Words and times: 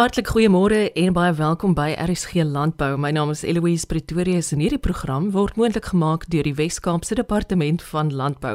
Hartlik 0.00 0.30
goeiemôre 0.32 0.92
en 0.96 1.12
baie 1.12 1.32
welkom 1.36 1.74
by 1.76 1.90
RSG 1.92 2.40
Landbou. 2.48 2.94
My 2.96 3.10
naam 3.12 3.34
is 3.34 3.42
Eloise 3.44 3.84
Pretorius 3.84 4.46
en 4.54 4.62
hierdie 4.64 4.80
program 4.80 5.26
word 5.34 5.58
moontlik 5.60 5.90
gemaak 5.90 6.22
deur 6.32 6.46
die 6.48 6.54
Wes-Kaapse 6.56 7.18
Departement 7.18 7.84
van 7.84 8.08
Landbou. 8.08 8.54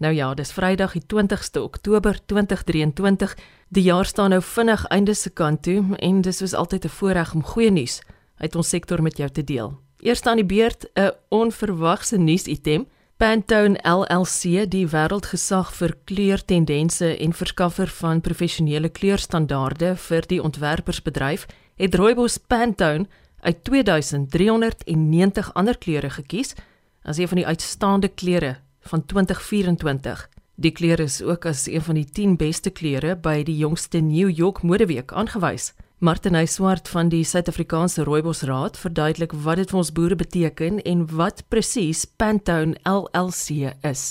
Nou 0.00 0.14
ja, 0.16 0.30
dis 0.32 0.54
Vrydag 0.56 0.94
die 0.96 1.02
20ste 1.12 1.60
Oktober 1.60 2.16
2023. 2.32 3.36
Die 3.68 3.84
jaar 3.84 4.08
staan 4.08 4.32
nou 4.32 4.40
vinnig 4.40 4.86
einde 4.88 5.12
se 5.12 5.28
kant 5.28 5.60
toe 5.68 5.82
en 5.98 6.22
dis 6.24 6.40
soos 6.40 6.56
altyd 6.56 6.88
'n 6.88 6.96
voorreg 6.96 7.34
om 7.34 7.44
goeie 7.44 7.70
nuus 7.70 8.00
uit 8.40 8.56
ons 8.56 8.68
sektor 8.68 9.02
met 9.02 9.18
jou 9.18 9.28
te 9.28 9.44
deel. 9.44 9.76
Eers 10.00 10.24
aan 10.24 10.40
die 10.40 10.46
beurt 10.56 10.88
'n 10.96 11.12
onverwagse 11.28 12.16
nuusitem. 12.16 12.86
Pantone 13.18 13.74
LLC, 13.82 14.68
die 14.70 14.84
wêreldgesag 14.86 15.72
vir 15.74 15.96
kleurtendense 16.06 17.08
en 17.18 17.32
verskaffer 17.34 17.90
van 17.90 18.20
professionele 18.22 18.92
kleurstandaarde 18.94 19.96
vir 20.04 20.28
die 20.30 20.38
ontwerpersbedryf, 20.38 21.48
het 21.82 21.98
rooibos 21.98 22.38
Pantone 22.38 23.08
uit 23.42 23.64
2390 23.66 25.50
ander 25.58 25.74
kleure 25.82 26.12
gekies 26.14 26.54
as 27.02 27.18
een 27.18 27.26
van 27.34 27.42
die 27.42 27.46
uitstaande 27.48 28.08
kleure 28.08 28.52
van 28.86 29.02
2024. 29.02 30.28
Die 30.54 30.70
kleur 30.70 31.02
is 31.02 31.18
ook 31.22 31.50
as 31.50 31.66
een 31.66 31.82
van 31.82 31.98
die 31.98 32.06
10 32.06 32.38
beste 32.38 32.70
kleure 32.70 33.16
by 33.18 33.42
die 33.42 33.58
jongste 33.58 33.98
New 33.98 34.30
York 34.30 34.62
Modeweek 34.62 35.10
aangewys. 35.10 35.72
Martinay 36.00 36.46
Swart 36.46 36.88
van 36.88 37.08
die 37.10 37.24
Suid-Afrikaanse 37.26 38.04
Rooibosraad 38.06 38.76
verduidelik 38.78 39.32
wat 39.44 39.58
dit 39.58 39.72
vir 39.72 39.78
ons 39.80 39.88
boere 39.90 40.14
beteken 40.14 40.76
en 40.86 41.00
wat 41.10 41.40
presies 41.50 42.04
Pantone 42.20 42.78
LLC 42.86 43.72
is. 43.82 44.02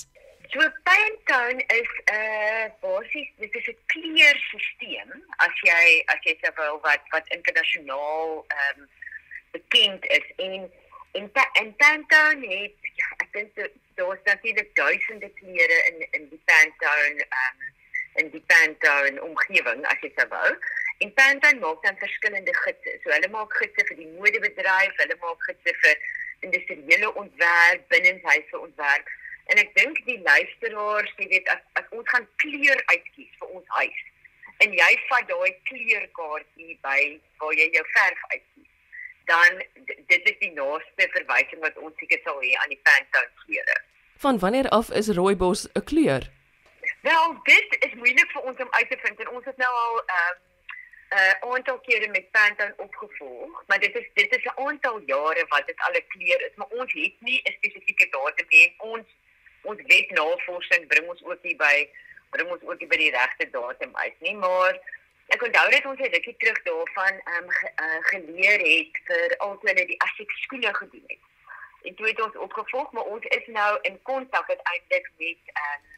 So 0.51 0.67
Pantone 0.89 1.63
is 1.77 1.91
'n 2.11 2.17
uh, 2.17 2.65
basies 2.83 3.29
dit 3.39 3.55
is 3.55 3.67
'n 3.71 3.79
kleurstelsel 3.93 5.13
as 5.47 5.55
jy 5.69 6.03
as 6.11 6.19
jy 6.27 6.35
sê 6.41 6.51
wel 6.59 6.75
wat 6.87 7.03
wat 7.15 7.31
internasionaal 7.37 8.43
ehm 8.47 8.81
um, 8.81 8.89
bekend 9.55 10.05
is 10.17 10.27
en 10.35 10.67
en 11.11 11.31
en 11.61 11.75
Pantone 11.75 12.47
het 12.51 12.75
ja, 12.99 13.07
ek 13.23 13.31
dink 13.31 13.71
daar's 13.95 14.23
natuurlik 14.25 14.75
duisende 14.75 15.31
kleure 15.39 15.79
in 15.89 15.97
in 16.11 16.29
die 16.35 16.41
Pantone 16.51 17.23
ehm 17.29 17.63
um, 17.63 17.71
in 18.17 18.29
die 18.35 18.43
Pantone 18.51 19.23
omgewing 19.23 19.85
as 19.85 19.99
jy 20.01 20.11
sou 20.15 20.27
wou. 20.35 20.51
En 21.05 21.13
Pantone 21.13 21.59
maak 21.59 21.83
dan 21.83 21.97
verskillende 21.97 22.55
gidse. 22.63 22.97
So 23.03 23.13
hulle 23.13 23.29
maak 23.29 23.53
gidse 23.61 23.85
vir 23.89 23.97
die 24.01 24.11
modebedryf, 24.17 24.99
hulle 25.03 25.17
maak 25.21 25.47
gidse 25.49 25.75
vir 25.83 25.95
industriële 26.45 27.13
ontwerp, 27.13 27.87
binnenshuise 27.93 28.59
ontwerp. 28.59 29.09
En 29.53 29.61
ek 29.61 29.73
dink 29.77 29.99
die 30.05 30.19
luisteraars, 30.25 31.13
jy 31.21 31.27
weet 31.33 31.49
as 31.53 31.63
as 31.81 31.89
ons 31.95 32.09
gaan 32.13 32.27
kleur 32.43 32.81
uitkies 32.91 33.33
vir 33.39 33.57
ons 33.59 33.75
huis 33.79 34.05
en 34.63 34.73
jy 34.73 34.93
vat 35.09 35.27
daai 35.29 35.51
kleurkaartjie 35.69 36.77
by 36.85 37.01
waar 37.41 37.53
jy 37.59 37.67
jou 37.75 37.83
verf 37.93 38.23
uitkies, 38.31 38.71
dan 39.29 39.61
dit 39.83 40.31
is 40.31 40.39
die 40.41 40.53
naaste 40.55 41.09
verwysing 41.13 41.61
wat 41.65 41.77
ons 41.83 41.93
seker 42.01 42.21
sal 42.25 42.41
hê 42.41 42.55
aan 42.61 42.73
die 42.73 42.81
Pantone 42.87 43.29
kleure. 43.43 43.77
Van 44.23 44.39
wanneer 44.41 44.69
af 44.79 44.89
is 45.01 45.11
rooibos 45.19 45.67
'n 45.73 45.85
kleur? 45.91 46.25
Wel, 47.05 47.25
dit 47.43 47.77
is 47.85 47.93
moeilik 47.93 48.31
vir 48.33 48.41
ons 48.41 48.59
om 48.65 48.71
uit 48.71 48.89
te 48.89 48.97
vind 49.03 49.19
en 49.19 49.29
ons 49.29 49.45
het 49.45 49.57
nou 49.57 49.73
al 49.85 50.01
ehm 50.05 50.31
um, 50.31 50.45
uh, 51.09 51.51
aantal 51.51 51.79
kere 51.79 52.07
met 52.07 52.31
Pantone 52.31 52.73
opgevolg, 52.77 53.63
maar 53.67 53.79
dit 53.79 53.95
is 53.95 54.09
dit 54.13 54.35
is 54.35 54.43
'n 54.43 54.59
aantal 54.67 55.01
jare 55.05 55.45
wat 55.47 55.67
dit 55.67 55.79
al 55.79 55.93
'n 55.93 56.07
kleur 56.07 56.41
is, 56.41 56.55
maar 56.55 56.67
ons 56.67 56.93
het 56.93 57.15
nie 57.19 57.41
'n 57.43 57.51
spesifieke 57.51 58.09
datum 58.09 58.45
nie. 58.49 58.75
Ons 58.77 59.07
ons 59.61 59.81
wetnavorsing 59.85 60.87
bring 60.87 61.07
ons 61.07 61.23
ook 61.23 61.39
hier 61.41 61.57
by 61.57 61.89
bring 62.29 62.49
ons 62.49 62.63
ook 62.63 62.79
hier 62.79 62.87
by 62.87 62.97
die 62.97 63.11
regte 63.11 63.49
datum 63.49 63.95
uit, 63.95 64.19
nie, 64.19 64.35
maar 64.35 64.79
ek 65.27 65.41
onthou 65.41 65.69
dit 65.69 65.85
ons 65.85 65.99
het 65.99 66.13
rukkie 66.13 66.37
terug 66.37 66.61
daarvan 66.63 67.19
ehm 67.23 67.43
um, 67.43 67.49
ge, 67.49 67.71
uh, 67.75 67.99
geleer 68.01 68.59
het 68.59 69.01
vir 69.07 69.37
altoe 69.37 69.73
die 69.73 70.01
Asics 70.01 70.41
skoene 70.41 70.73
gedoen 70.73 71.03
het. 71.07 71.23
En 71.83 71.95
toe 71.95 72.07
het 72.07 72.21
ons 72.21 72.35
opgevolg, 72.35 72.91
maar 72.91 73.03
ons 73.03 73.25
is 73.25 73.45
nou 73.45 73.79
in 73.81 74.01
kontak 74.01 74.49
uiteindelik 74.49 75.11
met 75.17 75.39
ehm 75.53 75.73
um, 75.73 75.96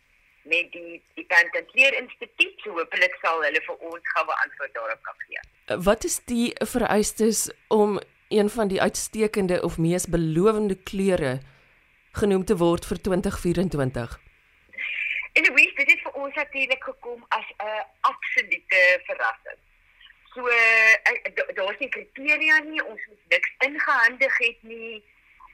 met 0.52 0.72
die 0.76 1.02
die 1.18 1.26
Pantantleer 1.32 1.98
Instituut 2.02 2.64
so 2.64 2.76
hopelik 2.78 3.16
sal 3.24 3.44
hulle 3.46 3.62
vir 3.68 3.84
ons 3.92 4.14
goue 4.16 4.38
antwoord 4.46 4.74
daarop 4.78 5.04
kan 5.08 5.20
gee. 5.26 5.44
Wat 5.90 6.08
is 6.10 6.20
die 6.32 6.54
vereistes 6.74 7.50
om 7.68 8.00
een 8.30 8.50
van 8.50 8.68
die 8.68 8.82
uitstekende 8.82 9.62
of 9.64 9.78
mees 9.78 10.08
belowende 10.08 10.78
kleure 10.92 11.40
genoem 12.22 12.46
te 12.46 12.58
word 12.58 12.86
vir 12.86 13.02
2024? 13.02 14.20
En 15.34 15.54
week 15.54 15.76
dit 15.78 15.92
het 15.92 16.02
vir 16.04 16.16
ons 16.24 16.36
natuurlik 16.36 16.84
gekom 16.84 17.26
as 17.30 17.48
'n 17.58 17.84
absolute 18.12 18.82
verrassing. 19.06 19.60
So 20.34 20.42
uh, 20.48 21.54
daar's 21.58 21.80
nie 21.80 21.90
kriteria 21.90 22.58
nie, 22.60 22.84
ons 22.86 23.02
moet 23.08 23.24
niks 23.28 23.52
ingehandig 23.66 24.38
het 24.38 24.60
nie. 24.62 25.04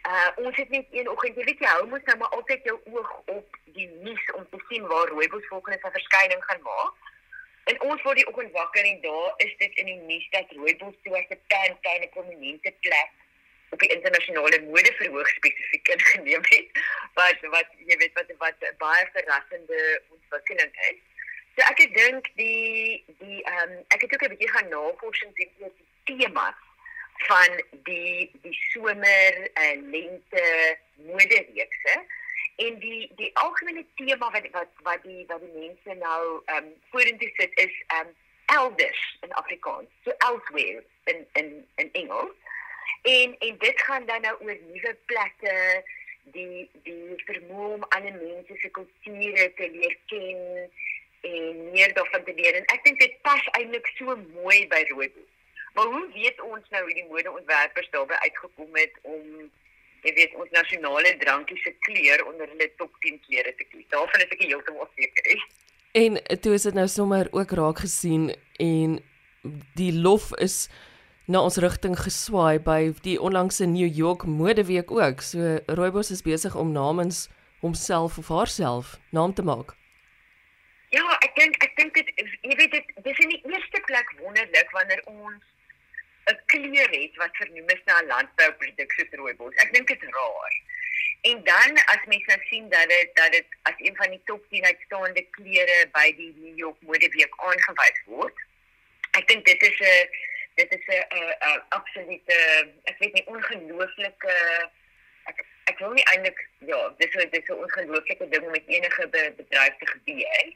Uh 0.06 0.30
ons 0.46 0.56
het 0.56 0.70
net 0.70 0.86
een 0.92 1.10
oggend, 1.10 1.38
jy 1.40 1.44
weet 1.48 1.62
jy 1.64 1.70
hou 1.74 1.86
mos 1.90 2.04
nou 2.06 2.18
maar 2.22 2.34
altyd 2.38 2.68
jou 2.70 2.76
oog 2.94 3.12
op 3.34 3.58
die 3.78 3.88
nuus 4.06 4.26
om 4.38 4.44
te 4.50 4.60
sien 4.70 4.84
waar 4.92 5.08
rooibos 5.10 5.48
volgende 5.48 5.80
se 5.82 5.92
verskyning 5.98 6.44
gaan 6.46 6.62
maak. 6.62 7.12
En 7.72 7.82
ons 7.82 8.02
word 8.06 8.20
die 8.22 8.28
oggend 8.30 8.52
wakker 8.54 8.86
en 8.86 9.02
daar 9.02 9.34
is 9.46 9.56
dit 9.62 9.80
in 9.82 9.90
die 9.90 10.02
nuus 10.10 10.28
dat 10.36 10.52
rooibos 10.58 11.00
toe 11.04 11.16
as 11.18 11.32
'n 11.34 11.42
tenttuin 11.54 12.06
'n 12.06 12.14
prominente 12.18 12.74
plek 12.86 13.12
op 13.70 13.80
die 13.80 13.90
internasionale 13.96 14.62
modeverhoog 14.68 15.30
spesifiek 15.30 15.88
ingeneem 15.96 16.46
het. 16.54 16.70
Wat 17.18 17.42
wat 17.56 17.74
jy 17.90 17.98
weet 17.98 18.14
wat 18.14 18.30
wat 18.38 18.78
baie 18.78 19.10
verrassende 19.18 20.02
ontwikkeling 20.10 20.74
is. 20.92 21.02
So 21.56 21.66
ek 21.72 21.82
dink 21.98 22.30
die 22.36 23.04
die 23.18 23.42
ehm 23.44 23.72
um, 23.72 23.84
ek 23.88 24.02
het 24.02 24.14
ook 24.14 24.24
'n 24.24 24.34
bietjie 24.36 24.54
gaan 24.54 24.70
navorsing 24.70 25.36
doen 25.36 25.52
oor 25.60 25.74
die 25.82 25.90
temas 26.06 26.62
van 27.18 27.64
die 27.84 28.32
die 28.42 28.58
somer 28.72 29.50
en 29.54 29.90
lente 29.90 30.78
modereekse. 30.96 32.04
En 32.56 32.80
die 32.80 33.12
die 33.16 33.32
algemene 33.38 33.86
tema 33.96 34.32
wat 34.32 34.48
wat 34.52 34.68
wat 34.84 35.04
die 35.04 35.26
wat 35.28 35.40
die 35.40 35.68
mense 35.68 35.94
nou 36.00 36.42
ehm 36.46 36.64
um, 36.64 36.74
vorentoe 36.90 37.32
sit 37.36 37.60
is 37.60 37.84
ehm 37.88 38.08
um, 38.08 38.14
elders 38.46 39.18
in 39.22 39.32
Afrikaans. 39.34 39.88
So 40.04 40.12
elsewhere 40.18 40.84
in 41.04 41.28
in 41.34 41.68
in 41.76 41.90
Engels. 41.92 42.36
En 43.02 43.36
en 43.40 43.58
dit 43.58 43.82
gaan 43.82 44.06
dan 44.06 44.22
nou 44.22 44.36
oor 44.40 44.58
nuwe 44.72 44.98
plekke 45.06 45.84
die 46.24 46.70
die 46.84 47.24
vermoë 47.26 47.74
om 47.74 47.86
ander 47.90 48.14
mense 48.14 48.58
se 48.58 48.70
kulture 48.70 49.54
te 49.54 49.70
leer 49.72 49.98
ken 50.06 50.72
en 51.22 51.72
meer 51.72 51.94
daarvan 51.94 52.24
te 52.24 52.34
leer. 52.34 52.54
En 52.54 52.66
ek 52.66 52.84
dink 52.84 53.00
dit 53.00 53.22
pas 53.22 53.48
eintlik 53.60 53.88
so 53.98 54.16
mooi 54.16 54.68
by 54.68 54.84
rooibos 54.90 55.35
Maar 55.76 55.92
hoe 55.92 56.08
weet 56.14 56.42
ons 56.42 56.70
nou 56.72 56.84
hoe 56.84 56.94
die 56.94 57.08
modeontwerpers 57.12 57.90
daarbey 57.92 58.18
uitgekom 58.24 58.78
het 58.80 59.00
om 59.02 59.24
jy 60.06 60.14
weet 60.16 60.36
ons 60.40 60.52
nasionale 60.56 61.16
drankie 61.20 61.58
se 61.64 61.74
kleur 61.88 62.24
onder 62.30 62.48
hulle 62.48 62.70
top 62.80 62.94
10 63.04 63.20
kleure 63.28 63.56
te 63.56 63.68
kies? 63.72 63.88
Daarvan 63.92 64.24
is 64.24 64.36
ek 64.38 64.44
heeltemal 64.46 64.88
seker. 64.96 65.46
En 65.96 66.20
toe 66.44 66.54
is 66.56 66.68
dit 66.68 66.78
nou 66.80 66.88
sommer 66.88 67.28
ook 67.32 67.52
raak 67.60 67.84
gesien 67.84 68.30
en 68.60 69.00
die 69.80 69.92
lof 69.94 70.32
is 70.44 70.68
na 71.28 71.42
ons 71.42 71.58
rigting 71.64 71.96
geswaai 72.00 72.60
by 72.64 72.94
die 73.06 73.18
onlangse 73.22 73.66
New 73.66 73.88
York 73.88 74.24
Modeweek 74.30 74.92
ook. 74.92 75.24
So 75.26 75.58
Rooibos 75.68 76.12
is 76.12 76.24
besig 76.24 76.56
om 76.56 76.72
namens 76.72 77.26
homself 77.60 78.18
of 78.18 78.30
haarself 78.30 79.00
naam 79.10 79.34
te 79.34 79.44
maak. 79.44 79.74
Ja, 80.94 81.04
ek 81.26 81.34
dink 81.36 81.58
ek 81.66 81.76
dink 81.80 81.98
dit 81.98 82.12
jy 82.46 82.56
weet 82.62 82.72
dit 82.78 82.96
dis 83.04 83.22
in 83.26 83.34
die 83.34 83.42
eerste 83.50 83.82
plek 83.90 84.16
wonderlik 84.22 84.72
wanneer 84.72 85.02
ons 85.10 85.44
kleur 86.56 86.92
het 87.00 87.16
wat 87.22 87.38
vernoem 87.42 87.70
is 87.76 87.84
na 87.86 88.00
'n 88.02 88.08
landbouproduk 88.12 88.92
soos 88.92 89.18
rooibos. 89.20 89.56
Ek 89.64 89.74
dink 89.74 89.88
dit 89.88 90.04
is 90.04 90.16
raar. 90.20 90.56
En 91.30 91.44
dan 91.44 91.72
as 91.94 92.06
mens 92.12 92.26
nou 92.26 92.40
sien 92.50 92.70
dat 92.70 92.90
dit 92.90 93.10
dat 93.14 93.32
dit 93.32 93.46
as 93.62 93.74
een 93.78 93.96
van 93.96 94.10
die 94.10 94.22
top 94.26 94.46
10 94.50 94.66
uitstaande 94.66 95.24
kleure 95.38 95.80
by 95.92 96.08
die 96.22 96.34
New 96.38 96.58
York 96.58 96.82
Modeweek 96.82 97.34
aangewys 97.50 98.02
word. 98.06 98.38
Ek 99.12 99.28
dink 99.28 99.46
dit 99.46 99.62
is 99.70 99.80
'n 99.80 100.10
dit 100.56 100.72
is 100.78 100.86
'n 100.88 101.62
absolute 101.70 102.38
ek 102.84 102.98
weet 103.00 103.14
nie 103.14 103.26
ongelooflike 103.26 104.36
ek 105.32 105.46
ek 105.66 105.80
wil 105.80 105.94
nie 105.98 106.08
eintlik 106.12 106.48
ja, 106.60 106.80
dis 106.98 107.12
so 107.12 107.30
dis 107.30 107.50
'n 107.50 107.62
ongelooflike 107.66 108.30
ding 108.30 108.50
met 108.52 108.68
enige 108.68 109.08
be, 109.08 109.34
bedryf 109.38 109.78
te 109.78 109.88
gebeur. 109.88 110.54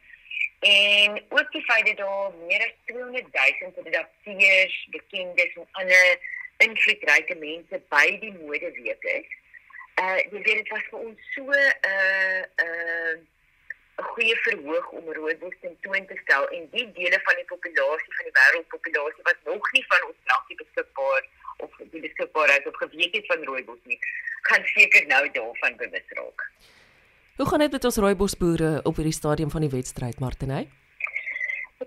En 0.59 1.24
ook 1.30 1.51
die 1.51 1.63
feit 1.63 1.86
dat 1.86 1.97
daar 1.97 2.31
meer 2.47 2.59
as 2.59 2.75
200 2.86 3.25
000 3.62 3.71
redakteurs, 3.83 4.88
bekendes 4.91 5.53
en 5.56 5.68
ander 5.71 6.19
invloedryke 6.57 7.36
mense 7.36 7.81
by 7.89 8.06
die 8.19 8.33
modeweek 8.33 9.03
is. 9.03 9.30
Uh 10.00 10.18
jy 10.18 10.41
weet 10.44 10.62
dit 10.62 10.71
was 10.74 10.86
vir 10.91 11.00
ons 11.00 11.30
so 11.36 11.44
'n 11.44 11.71
uh, 11.91 12.41
uh, 12.65 13.15
'n 14.00 14.07
goeie 14.12 14.36
verhoog 14.44 14.89
om 14.89 15.13
rooibos 15.13 15.56
ten 15.62 15.77
toon 15.81 16.06
te 16.12 16.19
stel 16.24 16.47
en 16.57 16.68
die 16.75 16.92
dele 16.92 17.19
van 17.24 17.35
die 17.35 17.50
populasie 17.51 18.13
van 18.18 18.30
die 18.30 18.38
wêreldpopulasie 18.39 19.27
wat 19.30 19.44
nog 19.44 19.71
nie 19.71 19.85
van 19.88 20.07
ons 20.07 20.21
drankie 20.24 20.59
beskikbaar 20.62 21.27
of 21.57 21.81
die 21.95 22.03
beskikbaarheid 22.07 22.68
of 22.68 22.75
geweet 22.75 23.15
het 23.15 23.25
van 23.25 23.44
rooibos 23.44 23.81
nie, 23.83 24.00
gaan 24.42 24.65
seker 24.75 25.06
nou 25.07 25.24
daarvan 25.31 25.75
bewus 25.75 26.15
raak. 26.19 26.48
Hoe 27.39 27.47
gaan 27.47 27.62
dit 27.63 27.71
met 27.71 27.86
ons 27.88 27.97
rooibosboere 28.03 28.69
op 28.83 28.97
hierdie 29.00 29.15
stadium 29.15 29.51
van 29.51 29.63
die 29.63 29.69
wedstryd, 29.71 30.18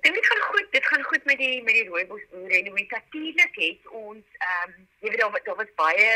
dink 0.01 0.15
dit 0.15 0.27
gaan 0.27 0.41
goed. 0.53 0.69
Dit 0.71 0.87
gaan 0.87 1.03
goed 1.03 1.25
met 1.25 1.37
die 1.39 1.63
met 1.63 1.75
die 1.75 1.89
rooibosboere 1.89 2.55
en 2.59 2.67
hoe 2.67 2.87
natuurlik 2.89 3.59
het 3.65 3.91
ons 3.91 4.39
ehm 4.47 4.71
um, 4.71 4.87
jy 5.05 5.11
weet 5.11 5.21
daar 5.21 5.41
daar 5.49 5.59
was 5.61 5.75
baie 5.83 6.15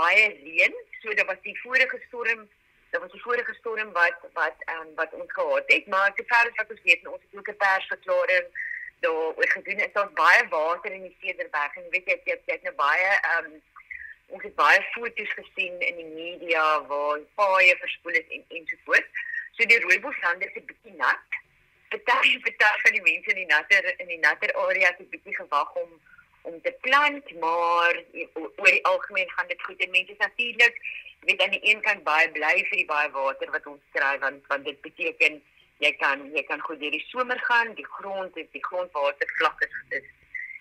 baie 0.00 0.26
reën, 0.42 0.76
so 1.00 1.14
daar 1.14 1.30
was 1.32 1.40
die 1.48 1.56
vorige 1.62 2.00
storm 2.08 2.42
Dit 2.90 3.00
was 3.00 3.12
die 3.12 3.22
vorige 3.22 3.54
storm 3.54 3.92
wat 3.92 4.28
wat 4.32 4.68
ehm 4.68 4.82
um, 4.82 4.92
wat 5.00 5.12
ons 5.20 5.32
gehad 5.38 5.72
het, 5.74 5.86
maar 5.86 6.14
te 6.14 6.24
ver 6.26 6.50
as 6.50 6.60
wat 6.60 6.76
ons 6.76 6.84
weet, 6.90 7.08
ons 7.14 7.24
het 7.24 7.38
ook 7.38 7.48
'n 7.54 7.56
persverklaring 7.64 8.46
daar 9.00 9.32
oor 9.38 9.50
gedoen. 9.56 9.80
Dit 9.84 9.96
is 10.04 10.12
baie 10.24 10.48
water 10.48 10.92
in 10.92 11.08
die 11.08 11.16
Cederberg 11.20 11.76
en 11.76 11.88
weet 11.96 12.12
jy 12.12 12.20
jy 12.24 12.38
het 12.44 12.62
nou 12.68 12.76
baie 12.84 13.08
ehm 13.32 13.44
um, 13.44 13.56
ons 14.34 14.42
het 14.42 14.54
baie 14.54 14.82
foto's 14.92 15.32
gesien 15.38 15.80
in 15.88 15.96
die 16.02 16.10
media 16.10 16.64
waar 16.90 17.22
paaie 17.40 17.76
verspoel 17.82 18.18
is 18.20 18.34
en 18.36 18.44
ensovoorts. 18.48 19.24
So 19.56 19.68
die 19.70 19.80
rooiboslanders 19.84 20.54
is 20.54 20.62
'n 20.62 20.70
bietjie 20.70 20.96
nat. 20.96 21.40
Party 21.88 22.38
party 22.42 22.80
van 22.82 22.92
die 22.92 23.02
mense 23.02 23.30
in 23.30 23.40
die 23.42 23.50
natter 23.54 24.00
in 24.00 24.06
die 24.06 24.18
natter 24.18 24.52
area 24.54 24.94
het 24.98 25.10
bietjie 25.10 25.36
gewag 25.36 25.74
om 25.74 26.00
om 26.42 26.60
te 26.62 26.74
plant, 26.80 27.30
maar 27.40 28.02
oor 28.34 28.70
die 28.70 28.84
algemeen 28.84 29.30
gaan 29.30 29.46
dit 29.46 29.62
goed. 29.62 29.80
En 29.80 29.90
mense 29.90 30.12
is 30.12 30.18
natuurlik 30.18 30.76
weet 31.20 31.42
aan 31.42 31.50
die 31.50 31.68
een 31.70 31.80
kant 31.80 32.04
baie 32.04 32.30
bly 32.30 32.54
vir 32.68 32.76
die 32.82 32.90
baie 32.90 33.10
water 33.10 33.50
wat 33.50 33.66
ons 33.66 33.82
kry 33.92 34.18
want 34.18 34.46
want 34.46 34.64
dit 34.64 34.80
beteken 34.80 35.42
jy 35.78 35.92
kan 36.02 36.22
jy 36.34 36.42
kan 36.50 36.60
goed 36.60 36.80
deur 36.80 36.90
die 36.90 37.06
somer 37.08 37.40
gaan, 37.48 37.74
die 37.74 37.88
grond 37.98 38.36
is 38.36 38.50
die 38.52 38.64
grondwatervlak 38.68 39.66
is 39.66 39.74
is 39.98 40.08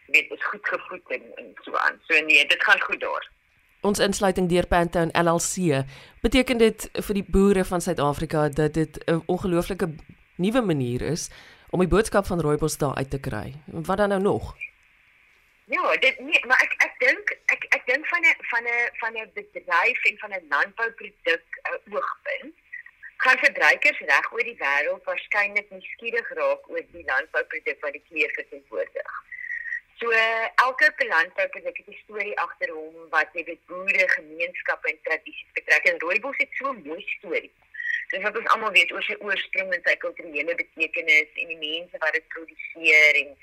weet 0.06 0.32
is 0.32 0.44
goed 0.44 0.68
gevoed 0.68 1.16
en, 1.18 1.24
en 1.36 1.54
so 1.64 1.76
aan. 1.76 2.02
So 2.08 2.20
nee, 2.22 2.46
dit 2.46 2.64
gaan 2.64 2.82
goed 2.82 3.00
daar. 3.00 3.30
Ons 3.82 4.00
insluiting 4.00 4.50
deur 4.50 4.68
Pantown 4.68 5.12
LLC 5.14 5.86
beteken 6.22 6.58
dit 6.58 6.90
vir 6.94 7.14
die 7.14 7.26
boere 7.28 7.66
van 7.66 7.82
Suid-Afrika 7.82 8.50
dat 8.50 8.74
dit 8.74 9.04
'n 9.06 9.24
ongelooflike 9.26 9.88
nuwe 10.36 10.62
manier 10.62 11.02
is 11.02 11.30
om 11.70 11.80
die 11.80 11.88
boodskap 11.88 12.26
van 12.26 12.42
rooibos 12.42 12.78
daar 12.78 12.96
uit 12.96 13.10
te 13.10 13.20
kry. 13.20 13.54
Wat 13.66 13.98
dan 13.98 14.10
nou 14.10 14.22
nog? 14.22 14.56
Ja, 15.66 15.98
dit 15.98 16.20
nee, 16.20 16.46
maar 16.46 16.62
ek 16.62 16.74
ek 16.78 16.94
dink 17.00 17.38
ek 17.46 17.66
ek 17.70 17.86
dink 17.86 18.06
van 18.08 18.22
'n 18.22 18.36
van 18.52 18.64
'n 18.64 18.90
van 19.02 19.14
'n 19.18 19.32
bedryf 19.34 20.04
en 20.10 20.18
van 20.18 20.32
'n 20.32 20.48
landbouproduk 20.50 21.46
uh, 21.70 21.94
oogpunt 21.94 22.54
kan 23.18 23.38
verbruikers 23.38 24.00
reg 24.00 24.34
oor 24.34 24.44
die 24.44 24.58
wêreld 24.60 25.04
waarskynlik 25.10 25.70
nie 25.72 25.88
skieurig 25.94 26.30
raak 26.40 26.70
oor 26.70 26.86
die 26.92 27.06
landbouproduk 27.12 27.80
wat 27.86 27.96
die 27.98 28.04
kleur 28.10 28.32
verteenwoordig. 28.38 29.12
So 30.00 30.12
elke 30.12 31.06
landbouproduk 31.08 31.78
het 31.78 31.88
'n 31.88 32.02
storie 32.04 32.40
agter 32.40 32.70
hom 32.70 32.96
wat 33.10 33.30
jy 33.34 33.44
weet 33.44 33.66
boere, 33.66 34.10
gemeenskappe 34.10 34.90
en 34.90 35.00
tradisies 35.04 35.52
betrek. 35.54 35.84
En 35.86 36.00
rooibos 36.00 36.38
het 36.38 36.50
so 36.52 36.72
'n 36.72 36.82
mooi 36.86 37.04
storie. 37.18 37.52
Dis 38.10 38.22
wat 38.22 38.38
ons 38.38 38.48
almal 38.48 38.72
weet 38.72 38.92
oor 38.92 39.04
sy 39.04 39.16
oorsprong 39.20 39.74
en 39.74 39.82
sy 39.84 39.96
kulturele 39.96 40.56
betekenis 40.56 41.30
en 41.42 41.48
die 41.48 41.62
mense 41.62 41.98
wat 41.98 42.14
dit 42.14 42.28
produseer 42.28 43.16
en 43.22 43.38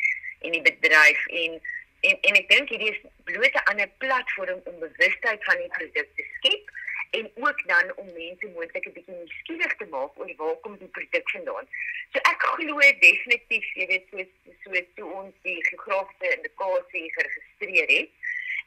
en 0.45 0.51
die 0.51 0.63
bedryf. 0.63 1.27
En 1.27 1.61
en 2.01 2.21
en 2.21 2.35
ek 2.41 2.49
dink 2.49 2.69
hierdie 2.69 2.93
is 2.93 3.03
bloot 3.25 3.55
'n 3.55 3.69
ander 3.71 3.91
platform 3.99 4.61
om 4.65 4.79
bewustheid 4.79 5.45
van 5.45 5.57
die 5.57 5.73
produk 5.79 6.09
te 6.17 6.25
skep 6.37 6.71
en 7.19 7.31
ook 7.35 7.61
dan 7.69 7.93
om 7.97 8.13
mense 8.13 8.47
moontlik 8.55 8.87
'n 8.89 8.93
bietjie 8.97 9.15
nuuskierig 9.15 9.77
te 9.77 9.87
maak 9.95 10.19
oor 10.19 10.33
waar 10.37 10.57
kom 10.65 10.79
die 10.79 10.95
produk 10.97 11.31
vandaan. 11.31 11.67
So 12.13 12.19
ek 12.33 12.43
glo 12.53 12.79
definitief, 13.09 13.67
jy 13.75 13.87
weet, 13.87 14.07
so 14.11 14.25
so 14.65 14.85
toe 14.97 15.09
ons 15.21 15.35
die 15.43 15.61
geografiese 15.69 16.37
indikasie 16.37 17.13
geregistreer 17.17 17.89
het, 17.97 18.11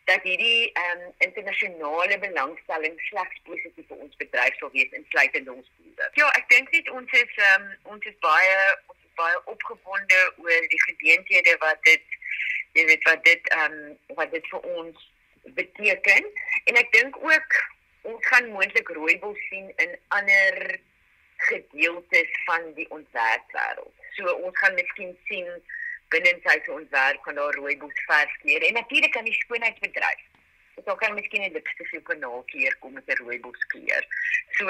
dat 0.06 0.22
hierdie 0.24 0.72
ehm 0.72 1.00
um, 1.06 1.14
internasionale 1.18 2.20
belangstelling 2.20 3.00
slegs 3.10 3.40
positief 3.44 3.88
vir 3.88 4.04
ons 4.06 4.16
bedryf 4.22 4.58
sal 4.60 4.72
wees 4.78 4.92
insluitend 5.00 5.50
ons 5.50 5.72
boere. 5.78 6.10
Ja, 6.20 6.28
ek 6.40 6.50
dink 6.54 6.70
net 6.78 6.90
ons 6.90 7.12
is 7.22 7.40
ehm 7.48 7.66
um, 7.66 7.94
ons 7.96 8.06
is 8.12 8.18
baie 8.28 8.60
ons 8.92 9.02
is 9.08 9.16
baie 9.22 9.40
opgewonde 9.56 10.22
oor 10.44 10.70
die 10.74 10.84
geleenthede 10.84 11.58
wat 11.66 11.82
dit 11.90 12.20
jy 12.78 12.86
weet 12.92 13.10
wat 13.10 13.24
dit 13.30 13.54
ehm 13.58 13.80
um, 13.80 13.98
wat 14.20 14.32
dit 14.38 14.52
vir 14.54 14.70
ons 14.78 15.10
beteken 15.58 16.30
en 16.66 16.84
ek 16.84 16.94
dink 16.94 17.18
ook 17.32 17.58
ons 18.12 18.28
gaan 18.32 18.52
moontlik 18.54 18.90
rooibos 18.98 19.40
sien 19.50 19.72
in 19.84 19.98
ander 20.18 20.80
gedeeltes 21.50 22.38
van 22.46 22.74
die 22.78 22.88
ontwerpwêreld. 22.90 24.06
So 24.18 24.36
ons 24.48 24.58
gaan 24.60 24.78
miskien 24.80 25.18
sien 25.30 25.50
binne 26.14 26.34
sy 26.46 26.56
ontwerp 26.72 27.22
kan 27.26 27.38
daar 27.40 27.58
rooibos 27.60 28.06
verskeer 28.08 28.64
en 28.68 28.80
natuurlik 28.80 29.18
aan 29.18 29.30
die 29.30 29.40
skoonheidsbedryf. 29.42 30.24
Dit 30.76 30.90
ook 30.90 31.00
kan 31.00 31.16
miskien 31.16 31.44
'n 31.44 31.54
lipstifie 31.54 32.00
op 32.00 32.10
'n 32.14 32.20
naaldkleur 32.20 32.76
kom 32.80 32.94
met 32.94 33.08
'n 33.08 33.22
rooibos 33.24 33.66
kleur. 33.68 34.06
So 34.58 34.70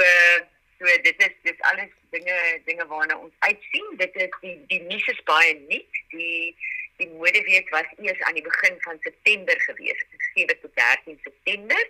so 0.79 0.85
dit 1.07 1.17
is 1.17 1.35
dis 1.41 1.61
alles 1.69 1.91
dinge 2.09 2.61
dinge 2.65 2.87
waarna 2.87 3.17
ons 3.17 3.33
uitsien. 3.39 3.87
Dit 3.97 4.15
is 4.15 4.33
die 4.41 4.57
die 4.67 4.81
niche 4.81 5.11
is 5.11 5.23
baie 5.23 5.53
nuut. 5.53 5.93
Die 6.09 6.55
die 6.97 7.09
modeweek 7.09 7.69
was 7.69 7.89
eers 7.97 8.21
aan 8.21 8.33
die 8.33 8.43
begin 8.43 8.75
van 8.79 8.97
September 8.99 9.61
gewees. 9.61 10.03
Dit 10.11 10.19
is 10.19 10.29
7 10.33 10.59
tot 10.61 10.75
13 10.75 11.19
September. 11.23 11.83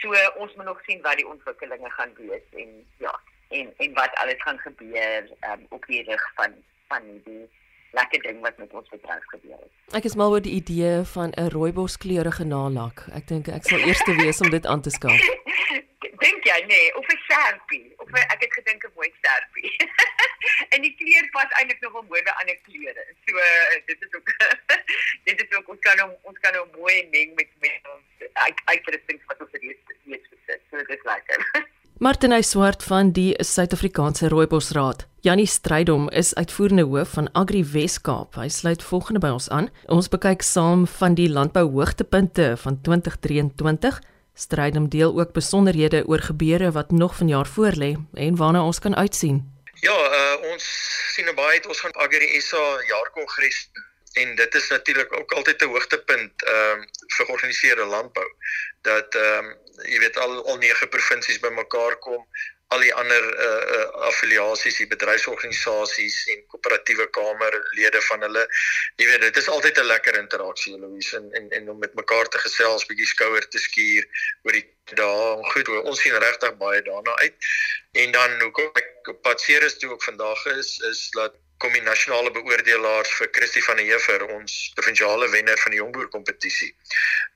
So 0.00 0.14
ons 0.36 0.54
moet 0.54 0.64
nog 0.64 0.80
sien 0.86 1.02
wat 1.02 1.16
die 1.16 1.28
ontwikkelinge 1.28 1.90
gaan 1.90 2.14
wees 2.16 2.46
en 2.62 2.86
ja, 2.98 3.14
en 3.48 3.72
en 3.76 3.92
wat 3.94 4.14
alles 4.14 4.42
gaan 4.42 4.58
gebeur 4.58 5.28
um, 5.50 5.66
op 5.68 5.86
die 5.86 6.02
rig 6.02 6.32
van 6.34 6.54
van 6.88 7.02
die 7.24 7.48
lekker 7.92 8.22
ding 8.22 8.40
wat 8.40 8.58
met 8.58 8.72
ons 8.72 8.88
bedryf 8.88 9.24
gebeur 9.26 9.58
het. 9.60 9.96
Ek 9.98 10.04
is 10.08 10.16
mal 10.16 10.32
oor 10.32 10.44
die 10.44 10.56
idee 10.56 11.04
van 11.14 11.32
'n 11.36 11.52
rooibos 11.52 11.96
kleurige 11.98 12.44
nalak. 12.44 13.04
Ek 13.12 13.26
dink 13.28 13.48
ek 13.48 13.68
sal 13.68 13.78
eers 13.78 14.02
te 14.04 14.14
wees 14.16 14.40
om 14.40 14.50
dit 14.50 14.66
aan 14.66 14.82
te 14.82 14.90
skaf. 14.90 15.20
dink 16.22 16.44
jy 16.46 16.58
nee, 16.70 16.88
of 16.98 17.06
'n 17.06 17.20
sharpie, 17.28 17.92
of 17.96 18.08
a, 18.14 18.20
ek 18.34 18.40
het 18.44 18.52
gedink 18.58 18.84
'n 18.84 18.92
mooi 18.94 19.10
sharpie. 19.22 19.70
en 20.74 20.82
die 20.86 20.94
kleur 21.00 21.26
pas 21.36 21.50
eintlik 21.58 21.80
nogal 21.80 22.04
mooi 22.08 22.22
by 22.22 22.34
ander 22.40 22.58
kleure. 22.68 23.04
So 23.26 23.34
dit 23.90 23.98
is 24.06 24.14
ook 24.16 24.28
dit 25.28 25.38
is 25.44 25.56
ook 25.56 25.68
ons 25.68 25.82
kan 25.86 25.98
hom 26.04 26.14
ons 26.22 26.38
kan 26.38 26.54
hom 26.60 26.70
mooi 26.78 26.96
meng 27.14 27.34
met 27.34 27.50
met 27.60 27.92
ons 27.94 28.08
uitrusting 28.64 29.20
wat 29.26 29.40
ons 29.40 29.60
hier 29.60 29.78
hier 30.04 30.20
sit. 30.46 30.60
So 30.70 30.76
dit 30.76 30.96
is 30.98 31.06
lekker. 31.12 31.38
Martinus 32.02 32.48
Swart 32.50 32.82
van 32.82 33.12
die 33.14 33.30
Suid-Afrikaanse 33.38 34.26
Rooibosraad. 34.28 35.04
Janie 35.20 35.46
Strydom 35.46 36.08
is 36.10 36.32
uitvoerende 36.34 36.82
hoof 36.82 37.12
van 37.14 37.28
Agri 37.32 37.60
Weskaap. 37.62 38.34
Hy 38.34 38.48
sluit 38.50 38.82
volgende 38.82 39.22
by 39.22 39.30
ons 39.30 39.46
aan. 39.54 39.68
Ons 39.86 40.10
bekyk 40.10 40.42
saam 40.42 40.82
van 40.96 41.14
die 41.14 41.28
landbou 41.30 41.62
hoogtepunte 41.76 42.48
van 42.64 42.80
2023. 42.88 44.00
Strydom 44.34 44.90
deel 44.90 45.14
ook 45.14 45.30
besonderhede 45.38 46.02
oor 46.10 46.26
gebeure 46.26 46.72
wat 46.74 46.90
nog 46.90 47.14
vanjaar 47.20 47.46
voorlê 47.54 47.92
en 48.26 48.36
waarna 48.42 48.64
ons 48.66 48.82
kan 48.82 48.98
uitsien. 48.98 49.38
Ja, 49.86 49.94
uh, 49.94 50.50
ons 50.50 50.66
sien 51.14 51.30
nou 51.30 51.38
baie 51.38 51.62
uit 51.62 51.70
ons 51.70 51.86
gaan 51.86 51.94
Agri 52.02 52.34
SA 52.42 52.66
jaarkongres 52.90 53.68
en 54.18 54.34
dit 54.34 54.54
is 54.54 54.68
natuurlik 54.74 55.18
ook 55.20 55.32
altyd 55.32 55.62
'n 55.62 55.70
hoogtepunt 55.70 56.34
ehm 56.50 56.82
um, 56.82 56.86
vir 57.14 57.26
georganiseerde 57.26 57.84
landbou 57.84 58.28
dat 58.82 59.14
ehm 59.14 59.44
um, 59.44 59.61
jy 59.88 59.98
weet 59.98 60.16
al 60.16 60.40
al 60.46 60.58
nege 60.62 60.86
provinsies 60.86 61.40
bymekaar 61.40 61.98
kom 61.98 62.26
al 62.72 62.80
die 62.84 62.92
ander 62.96 63.24
uh, 63.46 63.48
uh 63.76 64.06
affiliasies, 64.08 64.78
die 64.80 64.88
bedryfsorganisasies 64.90 66.16
en 66.32 66.40
koöperatiewe 66.52 67.06
kamerlede 67.16 68.00
van 68.08 68.24
hulle. 68.26 68.44
Jy 69.00 69.08
weet, 69.10 69.26
dit 69.26 69.40
is 69.42 69.48
altyd 69.52 69.78
'n 69.82 69.90
lekker 69.90 70.18
interaksie, 70.20 70.74
Louise, 70.78 71.16
en 71.16 71.28
en 71.38 71.50
en 71.58 71.70
om 71.74 71.78
met 71.84 71.94
mekaar 72.00 72.28
te 72.28 72.40
gesels, 72.44 72.86
bietjie 72.88 73.10
skouer 73.12 73.48
te 73.48 73.60
skuur 73.66 74.08
oor 74.46 74.58
die 74.58 74.64
dae. 75.00 75.52
Goed, 75.52 75.68
ons 75.82 76.00
sien 76.00 76.18
regtig 76.26 76.56
baie 76.64 76.82
daarna 76.88 77.14
uit. 77.24 77.52
En 78.04 78.12
dan 78.18 78.40
hoekom 78.40 78.82
ek 78.82 79.12
op 79.14 79.22
pad 79.22 79.40
Ceres 79.40 79.78
toe 79.78 79.92
ook 79.92 80.04
vandag 80.08 80.46
is, 80.56 80.78
is 80.90 81.08
dat 81.18 81.36
kom 81.62 81.72
die 81.76 81.84
nasionale 81.86 82.30
beoordelaars 82.34 83.10
vir 83.20 83.28
Christie 83.38 83.62
van 83.64 83.78
der 83.78 83.86
Heever 83.86 84.26
ons 84.36 84.58
provinsiale 84.74 85.30
wenner 85.30 85.58
van 85.64 85.74
die 85.74 85.82
jongboer 85.82 86.08
kompetisie 86.14 86.72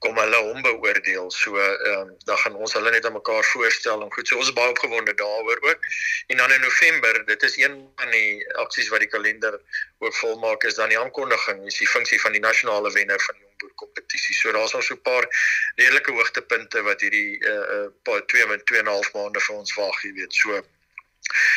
kom 0.04 0.18
hulle 0.21 0.38
hom 0.49 0.62
beoordeel. 0.64 1.30
So 1.30 1.56
ehm 1.61 2.00
um, 2.00 2.12
dan 2.28 2.38
gaan 2.42 2.59
ons 2.64 2.75
hulle 2.76 2.90
net 2.95 3.06
aan 3.06 3.16
mekaar 3.16 3.45
voorstel 3.52 4.02
en 4.04 4.12
goed. 4.12 4.28
So 4.28 4.38
ons 4.40 4.50
is 4.50 4.56
baie 4.59 4.73
opgewonde 4.75 5.14
daaroor 5.21 5.62
ook. 5.71 5.88
En 6.26 6.42
dan 6.42 6.52
in 6.52 6.61
November, 6.61 7.25
dit 7.26 7.42
is 7.49 7.56
een 7.62 7.76
van 7.97 8.11
die 8.11 8.30
aksies 8.64 8.90
wat 8.92 9.04
die 9.04 9.11
kalender 9.14 9.59
ook 9.99 10.14
volmaak 10.21 10.68
is 10.68 10.78
dan 10.80 10.92
die 10.92 11.00
aankondiging, 11.00 11.64
is 11.66 11.80
die 11.83 11.88
funksie 11.88 12.21
van 12.21 12.37
die 12.37 12.45
nasionale 12.45 12.92
wenner 12.92 13.21
van 13.28 13.38
die 13.38 13.45
jongboer 13.47 13.75
kompetisie. 13.85 14.35
So 14.35 14.52
daar's 14.52 14.75
ons 14.75 14.87
so 14.87 14.95
'n 14.95 15.02
paar 15.11 15.28
redelike 15.76 16.12
hoogtepunte 16.12 16.83
wat 16.83 17.00
hierdie 17.00 17.38
uh 17.54 17.88
uh 18.14 18.21
2 18.35 18.47
met 18.47 18.66
2 18.66 18.78
en 18.78 18.85
'n 18.85 18.97
half 18.97 19.12
maande 19.12 19.40
vir 19.40 19.56
ons 19.56 19.75
wag, 19.75 20.02
jy 20.02 20.12
weet. 20.12 20.35
So 20.35 20.62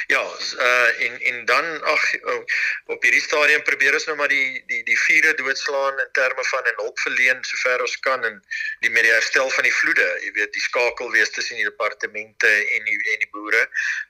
Ja, 0.07 0.21
uh 0.57 1.01
en 1.05 1.21
en 1.21 1.45
dan 1.45 1.83
ag 1.83 2.03
op 2.85 3.03
hierdie 3.03 3.21
stadium 3.21 3.61
probeer 3.63 3.93
ons 3.93 4.05
nou 4.09 4.15
maar 4.17 4.31
die 4.31 4.63
die 4.71 4.79
die 4.87 4.97
vure 4.99 5.33
doodslaan 5.37 5.99
in 6.03 6.09
terme 6.17 6.45
van 6.51 6.63
'n 6.71 6.79
hulp 6.81 6.99
verleen 6.99 7.43
sover 7.49 7.81
ons 7.81 7.99
kan 8.07 8.25
en 8.29 8.39
die 8.79 8.89
met 8.89 9.03
die 9.03 9.13
herstel 9.13 9.49
van 9.49 9.63
die 9.63 9.73
vloede, 9.73 10.07
jy 10.25 10.31
weet, 10.39 10.53
die 10.53 10.65
skakel 10.65 11.11
wees 11.11 11.29
tussen 11.29 11.61
die 11.61 11.67
departemente 11.69 12.47
en 12.47 12.89
die 12.89 12.97
en 13.13 13.19
die 13.25 13.29
boere. 13.31 13.61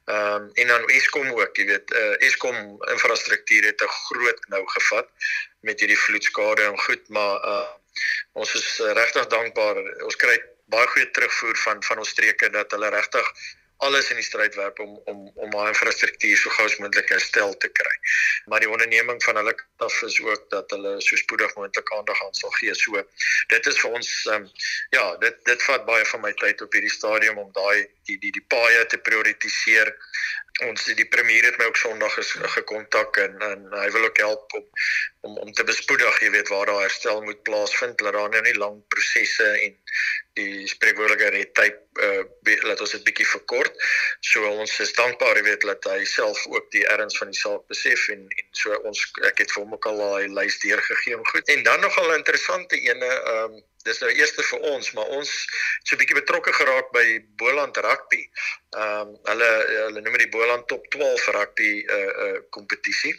Ehm 0.06 0.36
um, 0.36 0.50
en 0.54 0.68
dan 0.68 0.90
Eskom 1.00 1.32
ook, 1.42 1.58
jy 1.58 1.66
weet, 1.74 1.92
uh 1.92 2.16
Eskom 2.30 2.58
infrastruktuur 2.96 3.70
het 3.72 3.84
'n 3.84 3.96
groot 4.08 4.48
nou 4.56 4.64
gevat 4.78 5.12
met 5.62 5.80
hierdie 5.80 6.00
vloedskade 6.06 6.64
en 6.64 6.80
goed, 6.80 7.10
maar 7.10 7.36
uh 7.54 7.68
ons 8.34 8.56
is 8.56 8.80
regtig 8.80 9.28
dankbaar. 9.28 9.78
Ons 10.08 10.16
kry 10.16 10.40
baie 10.72 10.88
goeie 10.88 11.12
terugvoer 11.12 11.58
van 11.58 11.84
van 11.84 11.98
ons 11.98 12.10
streke 12.10 12.50
dat 12.50 12.72
hulle 12.72 12.90
regtig 12.90 13.34
alles 13.80 14.10
in 14.12 14.20
die 14.20 14.26
stryd 14.26 14.56
werp 14.60 14.80
om 14.84 14.96
om 15.12 15.20
om 15.36 15.54
haar 15.56 15.72
infrastruktuur 15.72 16.38
so 16.38 16.52
gou 16.56 16.66
as 16.68 16.78
moontlik 16.84 17.12
herstel 17.14 17.54
te 17.64 17.70
kry. 17.80 17.96
Maar 18.52 18.64
die 18.64 18.70
onderneming 18.70 19.24
van 19.24 19.40
hulle 19.40 19.56
af 19.86 20.02
is 20.08 20.20
ook 20.22 20.50
dat 20.56 20.76
hulle 20.76 20.96
so 21.02 21.16
spoedig 21.16 21.56
moontlik 21.56 21.94
aandag 21.98 22.24
aan 22.26 22.36
sal 22.42 22.52
gee. 22.60 22.76
So 22.76 23.04
dit 23.54 23.72
is 23.72 23.80
vir 23.84 23.96
ons 24.00 24.10
um, 24.36 24.50
ja, 24.96 25.06
dit 25.24 25.40
dit 25.52 25.64
vat 25.70 25.86
baie 25.88 26.06
van 26.12 26.26
my 26.28 26.34
tyd 26.44 26.62
op 26.66 26.76
hierdie 26.76 26.96
stadium 26.98 27.40
om 27.46 27.54
daai 27.56 27.88
die 28.10 28.20
die 28.20 28.34
die 28.36 28.46
paaie 28.56 28.86
te 28.92 29.00
prioritiseer 29.10 29.96
ons 30.68 30.86
die 30.98 31.08
premier 31.08 31.46
het 31.48 31.58
my 31.60 31.68
ook 31.70 31.78
Sondag 31.80 32.14
ges, 32.18 32.32
gekontak 32.56 33.18
en 33.24 33.38
en 33.48 33.68
hy 33.74 33.90
wil 33.96 34.08
ook 34.10 34.18
help 34.18 34.56
om 34.60 34.66
om 35.28 35.38
om 35.44 35.52
te 35.54 35.64
bespoedig, 35.68 36.20
jy 36.24 36.30
weet 36.32 36.48
waar 36.48 36.70
daar 36.70 36.86
herstel 36.86 37.22
moet 37.22 37.42
plaasvind, 37.44 37.98
dat 38.00 38.14
daar 38.16 38.30
nou 38.30 38.42
nie 38.42 38.56
lang 38.56 38.78
prosesse 38.88 39.48
en 39.66 39.76
die 40.40 40.68
spreekwoordelike 40.72 41.32
red 41.36 41.54
tyd 41.60 41.80
uh 42.00 42.24
laat 42.64 42.82
ons 42.82 42.94
dit 42.96 43.04
bietjie 43.04 43.28
verkort. 43.28 43.76
So 44.32 44.48
ons 44.48 44.78
is 44.80 44.94
dankbaar, 44.96 45.40
jy 45.40 45.44
weet, 45.50 45.66
dat 45.68 45.88
hy 45.92 46.06
self 46.08 46.46
ook 46.48 46.70
die 46.76 46.86
erns 46.88 47.18
van 47.20 47.34
die 47.34 47.40
saak 47.40 47.66
besef 47.72 48.08
en 48.16 48.24
en 48.28 48.48
so 48.62 48.80
ons 48.88 49.02
ek 49.28 49.44
het 49.44 49.52
vir 49.56 49.64
hom 49.66 49.76
ook 49.76 49.90
al 49.92 50.00
daai 50.04 50.36
lys 50.40 50.60
deurgegee 50.64 51.18
om 51.18 51.28
goed. 51.34 51.52
En 51.56 51.64
dan 51.68 51.84
nogal 51.84 52.16
interessante 52.16 52.80
ene, 52.80 53.12
ehm 53.20 53.60
um, 53.60 53.66
dis 53.90 54.02
nou 54.04 54.10
eers 54.14 54.34
vir 54.38 54.66
ons, 54.72 54.92
maar 54.98 55.12
ons 55.18 55.32
so 55.84 55.96
'n 55.96 56.00
bietjie 56.02 56.20
betrokke 56.22 56.54
geraak 56.54 56.92
by 56.96 57.06
Boland 57.42 57.78
rugby. 57.86 58.22
Ehm 58.78 59.10
um, 59.10 59.14
hulle 59.32 59.50
hulle 59.70 60.02
noem 60.02 60.18
dit 60.18 60.26
die 60.28 60.36
Boland 60.38 60.68
Top 60.72 60.86
12 60.96 61.28
rugby 61.38 61.72
uh 61.98 62.12
uh 62.26 62.40
kompetisie. 62.56 63.14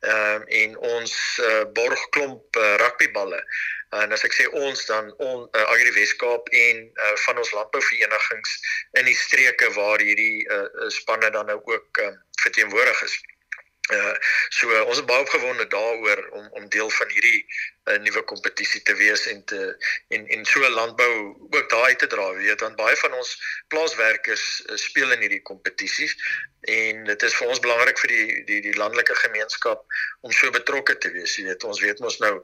Ehm 0.00 0.42
um, 0.42 0.48
en 0.62 0.76
ons 0.96 1.14
uh, 1.50 1.64
borg 1.78 2.08
klomp 2.16 2.60
uh, 2.62 2.74
rugbyballe. 2.84 3.40
En 3.92 4.12
as 4.16 4.24
ek 4.24 4.32
sê 4.32 4.46
ons 4.56 4.86
dan 4.88 5.10
on 5.20 5.42
uh, 5.44 5.64
Agri 5.74 5.92
Weskaap 5.92 6.48
en 6.60 6.78
uh, 6.86 7.16
van 7.26 7.42
ons 7.42 7.50
landbouverenigings 7.58 8.54
in 9.00 9.10
die 9.10 9.18
streke 9.24 9.68
waar 9.76 10.00
hierdie 10.00 10.46
uh, 10.48 10.88
spanne 10.88 11.28
dan 11.34 11.50
nou 11.52 11.60
ook 11.74 12.00
um, 12.06 12.16
verteenwoordig 12.40 13.02
is. 13.08 13.18
Uh 13.90 14.14
so 14.48 14.70
uh, 14.70 14.84
ons 14.86 15.00
is 15.00 15.04
baie 15.04 15.24
opgewonde 15.26 15.66
daaroor 15.66 16.20
om 16.38 16.48
om 16.60 16.68
deel 16.70 16.90
van 16.90 17.08
hierdie 17.10 17.40
'n 17.90 18.02
nuwe 18.02 18.22
kompetisie 18.30 18.82
te 18.82 18.94
wees 18.94 19.26
en 19.26 19.44
te 19.44 19.60
en 20.08 20.26
en 20.36 20.44
so 20.46 20.68
landbou 20.70 21.12
ook 21.50 21.70
daai 21.70 21.96
te 21.96 22.06
dra 22.06 22.26
weet 22.38 22.60
want 22.60 22.76
baie 22.76 22.96
van 22.96 23.12
ons 23.18 23.32
plaaswerkers 23.74 24.44
uh, 24.66 24.76
speel 24.76 25.12
in 25.12 25.24
hierdie 25.24 25.42
kompetisies 25.50 26.14
en 26.74 27.04
dit 27.04 27.22
is 27.28 27.34
vir 27.34 27.48
ons 27.54 27.62
belangrik 27.64 27.98
vir 28.04 28.14
die 28.14 28.44
die 28.50 28.60
die 28.68 28.76
landelike 28.78 29.16
gemeenskap 29.24 29.82
om 30.20 30.36
so 30.40 30.50
betrokke 30.58 30.98
te 30.98 31.10
wees 31.16 31.34
jy 31.38 31.48
weet 31.48 31.66
ons 31.72 31.82
weet 31.82 32.04
mos 32.04 32.20
nou 32.22 32.36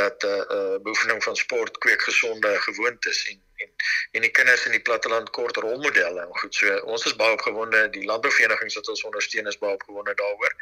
dat 0.00 0.26
'n 0.26 0.34
uh, 0.34 0.58
uh, 0.58 0.76
beoefening 0.88 1.22
van 1.28 1.38
sport 1.44 1.78
kweek 1.86 2.02
gesonde 2.10 2.56
gewoontes 2.66 3.26
en 3.30 3.38
en 3.62 3.70
en 4.10 4.24
die 4.24 4.30
kinders 4.30 4.64
in 4.66 4.74
die 4.74 4.82
platteland 4.88 5.30
kort 5.30 5.56
rolmodelle 5.56 6.22
en 6.22 6.36
goed 6.42 6.54
so 6.54 6.76
ons 6.94 7.04
is 7.08 7.16
baie 7.20 7.36
opgewonde 7.36 7.82
die 7.94 8.04
landbouverenigings 8.08 8.78
wat 8.78 8.88
ons 8.94 9.04
ondersteun 9.08 9.50
is 9.52 9.58
baie 9.62 9.76
opgewonde 9.78 10.14
daaroor. 10.22 10.54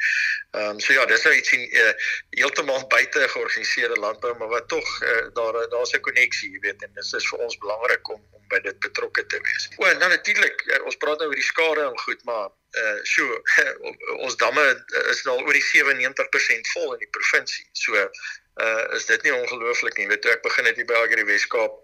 Ehm 0.51 0.69
um, 0.75 0.79
so 0.79 0.93
ja, 0.93 1.05
dis 1.05 1.25
nou 1.27 1.33
iets 1.35 1.53
in 1.57 1.65
uh, 1.83 1.93
heeltemal 2.37 2.87
buite 2.93 3.27
georganiseerde 3.35 3.99
landbou 4.19 4.37
maar 4.37 4.59
wat 4.59 4.67
tog 4.67 5.01
uh, 5.01 5.27
daar 5.33 5.69
daar's 5.69 5.91
'n 5.91 5.99
koneksie, 5.99 6.51
jy 6.51 6.59
weet 6.59 6.81
en 6.83 6.91
dit 6.93 7.13
is 7.13 7.27
vir 7.29 7.39
ons 7.39 7.57
belangrik 7.57 8.09
om 8.09 8.21
om 8.31 8.47
by 8.47 8.59
dit 8.59 8.79
betrokke 8.79 9.25
te 9.25 9.39
wees. 9.41 9.69
O, 9.77 9.85
nou 9.85 10.09
natuurlik, 10.09 10.63
uh, 10.65 10.85
ons 10.85 10.95
praat 10.95 11.19
nou 11.19 11.27
oor 11.27 11.35
die 11.35 11.43
skade 11.43 11.81
en 11.81 11.99
goed, 11.99 12.23
maar 12.23 12.49
uh 12.81 12.99
so 13.03 13.43
ons 14.25 14.35
damme 14.35 14.85
is 15.09 15.23
nou 15.23 15.37
oor 15.43 15.53
die 15.53 15.67
97% 15.73 16.73
vol 16.73 16.93
in 16.93 16.99
die 16.99 17.13
provinsie. 17.17 17.67
So 17.71 17.95
uh 17.95 18.95
is 18.95 19.05
dit 19.05 19.23
nie 19.23 19.33
ongelooflik 19.33 19.97
nie. 19.97 20.07
Weet 20.07 20.23
jy, 20.23 20.31
ek 20.31 20.43
begin 20.43 20.63
net 20.63 20.75
hier 20.75 20.85
by 20.85 20.93
Agri 20.93 21.25
Weskaap 21.25 21.79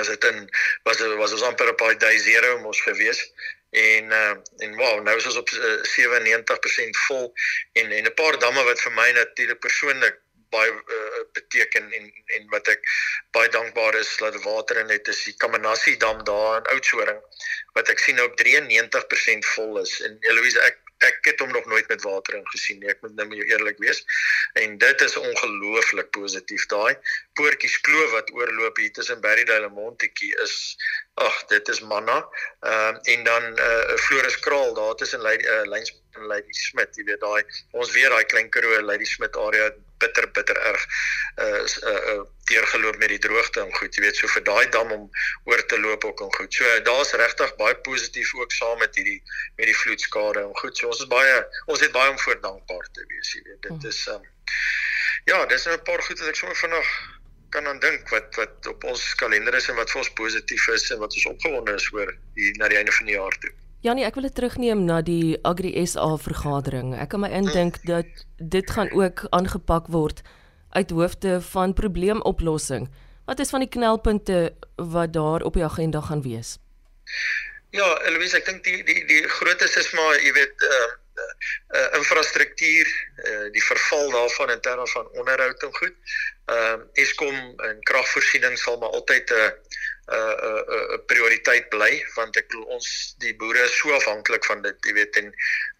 as 0.00 0.08
dit 0.08 0.24
in 0.24 0.48
was 0.82 1.00
was 1.00 1.32
ons 1.32 1.42
amper 1.42 1.68
op 1.68 1.78
daai 1.78 1.96
day 1.96 2.18
zero 2.18 2.58
mos 2.58 2.80
gewees 2.80 3.20
en 3.72 4.12
uh, 4.12 4.36
en 4.64 4.76
wow 4.76 5.02
nou 5.04 5.16
is 5.16 5.26
ons 5.26 5.36
op 5.36 5.50
uh, 5.50 5.80
97% 5.84 6.96
vol 7.08 7.32
en 7.72 7.92
en 7.92 8.04
'n 8.08 8.14
paar 8.14 8.38
damme 8.38 8.64
wat 8.64 8.80
vir 8.80 8.92
my 8.92 9.10
natuurlik 9.12 9.60
persoonlik 9.60 10.16
baie 10.52 10.72
uh, 10.72 11.21
beteken 11.38 11.92
en 11.98 12.12
en 12.36 12.48
wat 12.54 12.68
ek 12.74 12.86
baie 13.36 13.48
dankbaar 13.48 13.98
is 14.00 14.16
dat 14.20 14.42
water 14.44 14.82
in 14.84 14.94
het 14.94 15.08
is 15.08 15.24
die 15.24 15.36
Kamanassi 15.44 15.96
dam 15.96 16.24
daar 16.28 16.60
in 16.60 16.70
Oudtshoorn 16.76 17.20
wat 17.76 17.88
ek 17.88 17.98
sien 17.98 18.16
nou 18.20 18.28
op 18.30 18.38
93% 18.40 19.52
vol 19.54 19.82
is 19.84 19.98
en 20.06 20.18
Eloise 20.30 20.60
ek 20.68 20.82
ek 21.02 21.18
het 21.26 21.40
hom 21.42 21.50
nog 21.50 21.66
nooit 21.66 21.88
met 21.88 22.02
water 22.02 22.36
in 22.38 22.46
gesien 22.50 22.78
nie. 22.80 22.90
Ek 22.92 23.00
moet 23.02 23.14
nou 23.18 23.26
met 23.28 23.40
jou 23.40 23.46
eerlik 23.50 23.78
wees. 23.82 24.02
En 24.58 24.76
dit 24.78 25.04
is 25.06 25.16
ongelooflik 25.18 26.10
positief 26.14 26.66
daai. 26.70 26.94
Poortjies 27.38 27.80
kloof 27.86 28.14
wat 28.16 28.30
oorloop 28.36 28.78
hier 28.78 28.92
tussen 28.98 29.22
Berrydale 29.24 29.70
en 29.70 29.76
Montetjie 29.78 30.32
is 30.44 30.56
ag, 31.20 31.42
dit 31.54 31.72
is 31.74 31.82
manna. 31.92 32.20
Ehm 32.60 33.00
uh, 33.00 33.14
en 33.14 33.24
dan 33.24 33.48
'n 33.52 33.58
uh, 33.58 33.96
Floris 34.06 34.38
kraal 34.46 34.74
daar 34.74 34.94
tussen 34.94 35.26
uh, 35.26 35.62
Lyns 35.74 36.01
en 36.22 36.28
Lady 36.30 36.54
Smit, 36.56 36.94
jy 36.96 37.06
weet 37.10 37.22
daai 37.22 37.42
ons 37.82 37.92
weer 37.96 38.14
daai 38.14 38.24
klein 38.30 38.50
Karoo 38.54 38.80
Lady 38.86 39.08
Smit 39.08 39.36
area 39.44 39.70
bitter 40.02 40.26
bitter 40.36 40.58
erg 40.70 40.84
uh, 41.38 41.62
uh, 41.90 42.00
uh, 42.12 42.24
deurgeloop 42.50 42.98
met 43.02 43.12
die 43.14 43.20
droogte 43.22 43.62
en 43.62 43.70
goed, 43.76 43.94
jy 43.94 44.04
weet, 44.06 44.18
so 44.18 44.30
vir 44.34 44.44
daai 44.48 44.66
dam 44.74 44.90
om 44.96 45.06
oor 45.50 45.62
te 45.70 45.78
loop 45.80 46.04
ook 46.08 46.24
en 46.26 46.34
goed. 46.36 46.58
So 46.58 46.74
daar's 46.88 47.14
regtig 47.22 47.54
baie 47.60 47.78
positief 47.86 48.34
ook 48.38 48.52
saam 48.58 48.78
met 48.82 48.98
hierdie 48.98 49.20
met 49.60 49.68
die 49.70 49.78
vloedskade 49.84 50.42
en 50.42 50.54
goed. 50.62 50.76
So 50.78 50.90
ons 50.90 51.04
is 51.04 51.10
baie 51.12 51.40
ons 51.66 51.84
het 51.84 51.94
baie 51.94 52.10
om 52.10 52.20
voor 52.26 52.40
dankbaar 52.42 52.92
te 52.98 53.06
wees, 53.08 53.34
jy 53.36 53.42
weet. 53.46 53.60
Dit 53.68 53.72
hmm. 53.72 53.88
is 53.94 54.04
um, 54.16 54.30
ja, 55.30 55.44
dis 55.46 55.66
nou 55.68 55.76
'n 55.78 55.84
paar 55.88 56.02
goed 56.02 56.18
wat 56.18 56.32
ek 56.34 56.40
sommer 56.42 56.58
vinnig 56.64 56.94
kan 57.52 57.66
aan 57.68 57.78
dink 57.78 58.08
wat 58.08 58.34
wat 58.40 58.66
op 58.66 58.84
ons 58.90 59.02
kalender 59.20 59.54
is 59.54 59.68
en 59.68 59.76
wat 59.76 59.90
vir 59.92 60.00
ons 60.02 60.14
positief 60.20 60.68
is 60.72 60.90
en 60.90 61.02
wat 61.04 61.14
ons 61.18 61.26
opgewonde 61.34 61.74
is 61.78 61.90
oor 61.92 62.14
hier 62.34 62.56
na 62.58 62.68
die 62.72 62.80
einde 62.80 62.94
van 62.98 63.06
die 63.10 63.18
jaar 63.18 63.36
toe. 63.44 63.52
Janie, 63.82 64.04
ek 64.06 64.14
wil 64.14 64.28
dit 64.28 64.34
terugneem 64.38 64.84
na 64.86 65.00
die 65.02 65.34
Agri 65.42 65.72
SA 65.90 66.12
vergadering. 66.22 66.92
Ek 66.94 67.08
kan 67.10 67.24
my 67.24 67.32
indink 67.34 67.80
dat 67.82 68.06
dit 68.38 68.68
gaan 68.70 68.92
ook 68.94 69.24
aangepak 69.34 69.88
word 69.90 70.20
uit 70.78 70.94
hoofde 70.94 71.40
van 71.48 71.74
probleemoplossing. 71.74 72.86
Wat 73.26 73.42
is 73.42 73.50
van 73.50 73.64
die 73.66 73.72
knelpunte 73.74 74.54
wat 74.78 75.10
daar 75.16 75.42
op 75.42 75.58
die 75.58 75.66
agenda 75.66 75.98
gaan 76.06 76.22
wees? 76.22 76.60
Ja, 77.74 77.88
Louise, 78.14 78.38
ek 78.38 78.46
dink 78.46 78.62
die 78.62 78.84
die 78.86 79.02
die 79.10 79.22
grootes 79.40 79.74
is 79.74 79.90
maar, 79.98 80.14
jy 80.22 80.30
weet, 80.38 80.62
uh 80.62 80.90
uh 81.74 81.98
infrastruktuur, 81.98 82.86
uh 83.26 83.50
die 83.50 83.66
verval 83.66 84.14
daarvan 84.14 84.54
in 84.54 84.62
terme 84.62 84.86
van 84.94 85.10
onderhoud 85.18 85.66
en 85.66 85.74
goed. 85.80 85.98
Ehm 86.54 86.86
uh, 86.86 87.02
Eskom 87.02 87.34
en 87.66 87.82
kragvoorsiening 87.90 88.54
sal 88.62 88.78
maar 88.78 88.94
altyd 88.94 89.34
'n 89.34 89.42
uh, 89.42 89.50
'n 90.10 90.14
uh, 90.14 90.34
'n 90.34 90.74
uh, 90.74 90.88
uh, 90.94 90.98
prioriteit 91.06 91.68
bly 91.70 91.92
want 92.16 92.36
ek 92.36 92.54
ons 92.76 93.14
die 93.22 93.34
boere 93.38 93.62
is 93.68 93.78
so 93.78 93.92
afhanklik 93.94 94.44
van 94.44 94.62
dit, 94.62 94.76
jy 94.86 94.92
weet, 94.98 95.16
en 95.16 95.32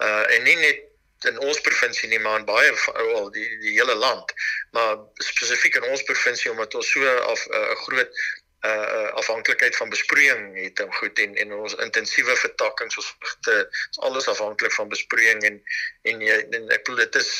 uh 0.08 0.24
en 0.36 0.42
nie 0.46 0.56
net 0.56 0.88
in 1.30 1.38
ons 1.38 1.60
provinsie 1.60 2.08
nie 2.10 2.20
maar 2.22 2.38
in 2.40 2.46
baie 2.46 2.70
al 3.14 3.30
die 3.34 3.48
die 3.64 3.74
hele 3.78 3.94
land. 3.94 4.32
Maar 4.76 5.02
spesifiek 5.24 5.78
in 5.80 5.90
ons 5.90 6.06
provinsie 6.08 6.50
omdat 6.50 6.74
ons 6.74 6.90
so 6.94 7.16
af 7.32 7.46
eh, 7.46 7.58
'n 7.58 7.74
uh, 7.74 7.82
groot 7.86 8.22
uh 8.70 9.08
afhanklikheid 9.18 9.76
van 9.76 9.90
besproeiing 9.90 10.42
het 10.64 10.80
en 10.80 10.92
goed 10.94 11.18
en 11.18 11.34
en 11.34 11.52
ons 11.52 11.74
intensiewe 11.74 12.36
vertakkings 12.36 12.96
ons 12.96 13.14
te 13.40 13.56
is 13.90 13.98
alles 13.98 14.28
afhanklik 14.28 14.72
van 14.72 14.88
besproeiing 14.88 15.42
en 15.42 15.56
en 16.02 16.22
en 16.28 16.68
ek 16.70 16.84
bedoel 16.84 17.02
dit 17.02 17.18
is 17.22 17.32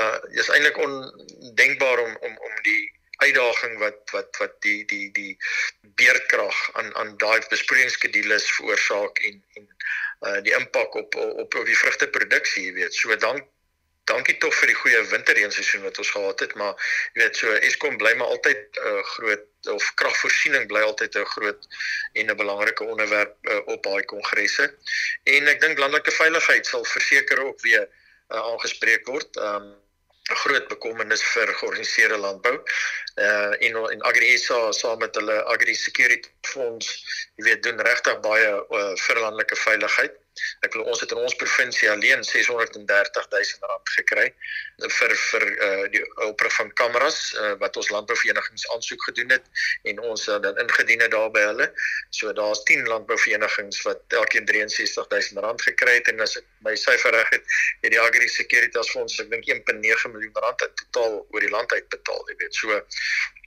uh 0.00 0.18
is 0.42 0.48
eintlik 0.48 0.76
ondenkbaar 0.76 1.98
om 1.98 2.16
om 2.28 2.36
om 2.48 2.60
die 2.68 2.92
uitdaging 3.16 3.78
wat 3.78 4.10
wat 4.10 4.36
wat 4.42 4.60
die 4.66 4.84
die 4.90 5.10
die 5.12 5.38
beerkrag 6.00 6.70
aan 6.72 6.94
aan 6.94 7.16
daai 7.16 7.40
besproeiingsskedules 7.48 8.50
veroorsaak 8.58 9.18
en 9.18 9.42
en 9.54 9.68
uh 10.28 10.40
die 10.46 10.54
impak 10.58 10.94
op 10.94 11.14
op 11.14 11.54
op 11.54 11.66
die 11.66 11.78
vrugteproduksie, 11.78 12.64
jy 12.68 12.72
weet. 12.80 12.94
So 12.94 13.16
dan 13.16 13.42
dankie 14.04 14.36
tog 14.38 14.54
vir 14.54 14.72
die 14.72 14.76
goeie 14.76 15.02
winterreenseisoen 15.08 15.84
wat 15.86 15.98
ons 15.98 16.10
gehad 16.10 16.40
het, 16.44 16.54
maar 16.60 16.74
jy 17.14 17.22
weet 17.22 17.40
so 17.40 17.52
Eskom 17.68 17.96
bly 18.00 18.14
maar 18.20 18.34
altyd 18.36 18.80
'n 18.80 18.88
uh, 18.88 19.04
groot 19.14 19.70
of 19.74 19.94
kragvoorsiening 20.00 20.66
bly 20.68 20.82
altyd 20.84 21.16
'n 21.16 21.30
groot 21.36 21.68
en 22.12 22.30
'n 22.30 22.36
belangrike 22.36 22.84
onderwerp 22.84 23.36
uh, 23.42 23.60
op 23.66 23.82
daai 23.82 24.04
kongresse. 24.04 24.74
En 25.24 25.48
ek 25.48 25.60
dink 25.60 25.78
landelike 25.78 26.10
veiligheid 26.10 26.66
sal 26.66 26.84
verseker 26.84 27.44
ook 27.44 27.60
weer 27.60 27.88
uh, 27.88 28.38
aangespreek 28.38 29.06
word. 29.06 29.36
Um 29.36 29.83
'n 30.30 30.36
groot 30.40 30.68
bekommernis 30.68 31.22
vir 31.22 31.50
georganiseerde 31.60 32.16
landbou. 32.16 32.54
Uh 33.14 33.52
en 33.66 33.76
en 33.90 34.00
AgriSA 34.10 34.72
saam 34.72 34.98
met 34.98 35.14
hulle 35.14 35.42
Agri 35.44 35.74
Security 35.74 36.28
Fonds, 36.40 37.03
jy 37.38 37.44
weet, 37.48 37.62
doen 37.66 37.80
regtig 37.82 38.20
baie 38.22 38.50
uh, 38.50 38.92
vir 39.06 39.20
landelike 39.22 39.56
veiligheid. 39.58 40.20
Ek 40.66 40.72
glo 40.74 40.86
ons 40.90 40.98
het 41.02 41.12
in 41.14 41.20
ons 41.22 41.34
provinsie 41.38 41.88
alleen 41.90 42.24
630 42.26 43.26
000 43.30 43.68
rand 43.70 43.90
gekry 43.96 44.24
vir 44.96 45.12
vir 45.14 45.44
uh 45.66 45.84
die 45.94 46.02
oprig 46.26 46.54
van 46.56 46.72
kameras 46.80 47.18
uh, 47.38 47.52
wat 47.60 47.76
ons 47.78 47.90
landbouverenigings 47.94 48.66
aansoek 48.74 49.06
gedoen 49.08 49.34
het 49.36 49.46
en 49.90 50.02
ons 50.10 50.26
uh, 50.26 50.40
dan 50.42 50.58
ingedien 50.64 51.04
het 51.06 51.12
daar 51.14 51.30
by 51.34 51.44
hulle. 51.50 51.68
So 52.10 52.34
daar's 52.34 52.64
10 52.70 52.86
landbouverenigings 52.90 53.82
wat 53.86 54.18
elkeen 54.22 54.46
63 54.50 55.06
000 55.14 55.46
rand 55.46 55.62
gekry 55.62 56.00
het 56.00 56.10
en 56.10 56.26
as 56.26 56.36
ek 56.42 56.50
my 56.66 56.74
syfer 56.86 57.14
reg 57.14 57.30
het, 57.36 57.54
het 57.86 57.94
die 57.94 58.02
Agri 58.02 58.28
Securitas 58.30 58.90
Fonds 58.94 59.22
ek 59.22 59.30
dink 59.30 59.46
1.9 59.54 60.14
miljoen 60.16 60.42
rand 60.46 60.66
in 60.66 60.76
totaal 60.82 61.18
oor 61.22 61.46
die 61.46 61.54
land 61.54 61.78
uit 61.78 61.88
betaal, 61.94 62.22
jy 62.30 62.38
weet. 62.42 62.62
So 62.62 62.82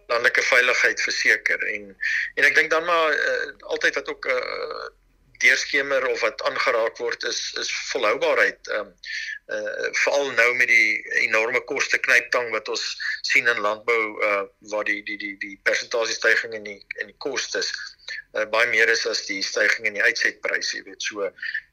landelike 0.08 0.44
veiligheid 0.50 1.02
verseker 1.02 1.68
en 1.74 1.90
en 2.36 2.48
ek 2.50 2.56
dink 2.56 2.72
dan 2.72 2.86
maar 2.86 3.14
uh, 3.14 3.52
altyd 3.76 4.00
wat 4.00 4.10
ook 4.14 4.30
uh, 4.32 4.88
deurskemer 5.38 6.08
of 6.08 6.22
wat 6.26 6.42
aangeraak 6.50 6.98
word 6.98 7.24
is 7.24 7.42
is 7.62 7.72
volhoubaarheid. 7.92 8.68
Ehm 8.68 8.80
um, 8.80 8.94
uh 9.56 9.90
veral 10.02 10.32
nou 10.36 10.48
met 10.60 10.68
die 10.68 11.20
enorme 11.24 11.62
koste 11.70 11.98
knyptang 12.04 12.50
wat 12.52 12.68
ons 12.74 12.84
sien 13.30 13.48
in 13.48 13.62
landbou 13.64 14.02
uh 14.30 14.42
waar 14.74 14.84
die 14.90 15.00
die 15.08 15.18
die 15.22 15.36
die 15.44 15.60
persentasie 15.70 16.18
stygings 16.18 16.58
in 16.58 16.68
die 16.68 16.82
in 17.04 17.14
die 17.14 17.20
kostes 17.28 17.72
uh, 18.34 18.46
baie 18.56 18.68
meer 18.74 18.92
is 18.92 19.06
as 19.14 19.24
die 19.30 19.40
stygings 19.44 19.88
in 19.88 19.98
die 20.00 20.04
uitsetprys, 20.04 20.74
jy 20.76 20.84
weet. 20.90 21.08
So 21.10 21.32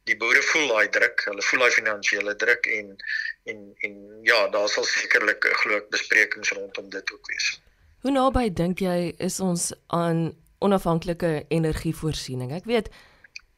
die 0.08 0.16
boere 0.20 0.42
voel 0.52 0.70
daai 0.70 0.88
druk, 0.98 1.26
hulle 1.30 1.46
voel 1.48 1.66
daai 1.66 1.76
finansiële 1.80 2.36
druk 2.46 2.70
en 2.78 2.96
en 3.50 3.60
en 3.88 4.00
ja, 4.28 4.40
daar 4.54 4.68
sal 4.72 4.86
sekerlik 4.88 5.48
glo 5.62 5.80
ek 5.80 5.90
besprekings 5.94 6.54
rondom 6.58 6.90
dit 6.94 7.16
ook 7.16 7.32
wees. 7.32 7.54
Hoe 8.04 8.12
naby 8.12 8.50
dink 8.52 8.82
jy 8.84 9.14
is 9.16 9.38
ons 9.40 9.70
aan 9.96 10.26
onafhanklike 10.60 11.46
energievoorsiening? 11.48 12.50
Ek 12.52 12.66
weet 12.68 12.90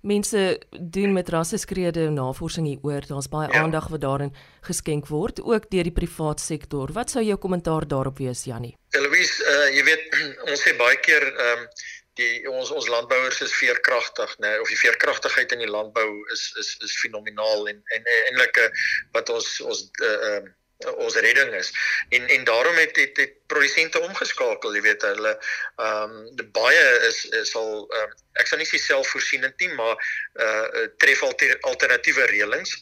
mense 0.06 0.42
doen 0.70 1.16
met 1.16 1.32
rasseskrede 1.34 2.04
navorsing 2.14 2.68
hieroor. 2.70 3.02
Daar's 3.08 3.26
baie 3.32 3.48
ja. 3.50 3.64
aandag 3.64 3.88
wat 3.90 4.04
daarin 4.04 4.30
geskenk 4.68 5.08
word, 5.10 5.40
ook 5.42 5.66
deur 5.72 5.88
die 5.90 5.94
privaat 5.96 6.38
sektor. 6.38 6.92
Wat 6.94 7.10
sou 7.10 7.24
jou 7.26 7.34
kommentaar 7.42 7.88
daarop 7.90 8.22
wees, 8.22 8.44
Jannie? 8.46 8.76
Eloise, 8.94 9.42
uh, 9.50 9.64
jy 9.74 9.82
weet 9.88 10.14
ons 10.52 10.62
sê 10.62 10.76
baie 10.78 11.00
keer 11.02 11.26
ehm 11.26 11.64
um, 11.64 11.66
die 12.16 12.46
ons 12.48 12.70
ons 12.72 12.86
landbouers 12.88 13.42
is 13.44 13.52
veerkragtig, 13.52 14.30
nê, 14.38 14.46
nee, 14.46 14.60
of 14.62 14.70
die 14.70 14.78
veerkragtigheid 14.78 15.50
in 15.52 15.66
die 15.66 15.72
landbou 15.74 16.06
is 16.32 16.46
is 16.62 16.70
is 16.86 16.94
fenomenaal 17.02 17.66
en 17.74 17.82
en 17.98 18.08
eintlik 18.14 18.62
wat 19.18 19.34
ons 19.34 19.50
ons 19.66 19.82
ehm 20.06 20.46
uh, 20.46 20.54
ons 20.84 21.16
redding 21.16 21.54
is. 21.54 21.72
En 22.08 22.28
en 22.28 22.44
daarom 22.44 22.74
het 22.76 22.96
het, 22.96 23.16
het 23.16 23.46
produsente 23.46 24.00
omgeskakel, 24.00 24.74
jy 24.74 24.82
weet, 24.84 25.02
hulle 25.02 25.32
ehm 25.76 26.16
um, 26.16 26.50
baie 26.52 26.84
is 27.08 27.24
is 27.24 27.54
al 27.56 27.86
uh, 27.92 28.08
ek 28.40 28.50
sal 28.50 28.60
nie 28.60 28.68
sê 28.68 28.80
selfvoorsienend 28.82 29.56
nie, 29.60 29.70
maar 29.78 29.96
uh 30.34 30.84
tref 31.00 31.22
alter, 31.22 31.56
alternatiewe 31.70 32.26
reëlings. 32.32 32.76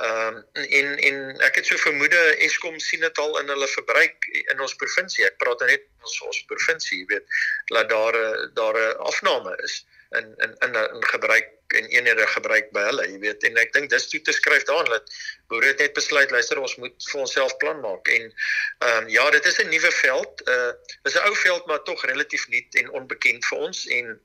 Ehm 0.00 0.42
um, 0.42 0.66
en 0.80 0.98
en 1.10 1.22
ek 1.48 1.60
het 1.60 1.70
so 1.70 1.80
vermoede 1.80 2.20
Eskom 2.46 2.78
sien 2.78 3.00
dit 3.06 3.22
al 3.24 3.38
in 3.40 3.54
hulle 3.54 3.68
verbruik 3.76 4.28
in 4.42 4.60
ons 4.60 4.76
provinsie. 4.82 5.24
Ek 5.24 5.40
praat 5.40 5.64
nou 5.64 5.70
net 5.70 5.88
ons 6.04 6.20
ons 6.28 6.44
provinsie, 6.52 7.00
jy 7.00 7.08
weet, 7.14 7.40
dat 7.72 7.88
daar 7.88 8.20
daar 8.54 8.82
'n 8.84 9.08
afname 9.12 9.56
is 9.64 9.80
in 10.18 10.34
in 10.44 10.54
in 10.66 10.74
in 10.74 11.04
gebruik 11.12 11.48
en 11.78 11.86
eenhede 11.86 12.26
gebruik 12.26 12.70
by 12.74 12.82
hulle, 12.88 13.06
jy 13.06 13.18
weet. 13.22 13.44
En 13.46 13.58
ek 13.62 13.72
dink 13.72 13.90
dis 13.90 14.08
toe 14.10 14.20
te 14.26 14.32
skryf 14.34 14.64
daarin 14.70 14.90
dat 14.90 15.12
boere 15.52 15.74
net 15.78 15.92
besluit 15.94 16.30
luister 16.34 16.58
ons 16.58 16.74
moet 16.82 17.10
vir 17.10 17.20
onsself 17.20 17.56
plan 17.62 17.78
maak 17.84 18.08
en 18.08 18.26
ehm 18.26 18.96
um, 18.96 19.08
ja, 19.08 19.28
dit 19.30 19.46
is 19.46 19.60
'n 19.62 19.70
nuwe 19.70 19.92
veld. 20.02 20.42
Uh 20.48 20.72
dis 21.02 21.14
'n 21.14 21.28
ou 21.28 21.36
veld 21.36 21.66
maar 21.66 21.82
tog 21.82 22.04
relatief 22.04 22.48
nuut 22.48 22.74
en 22.82 22.90
onbekend 22.90 23.46
vir 23.46 23.58
ons 23.58 23.86
en 23.86 24.18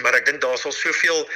maar 0.00 0.14
ek 0.16 0.26
dink 0.26 0.40
daar's 0.40 0.64
al 0.64 0.72
soveel 0.72 1.28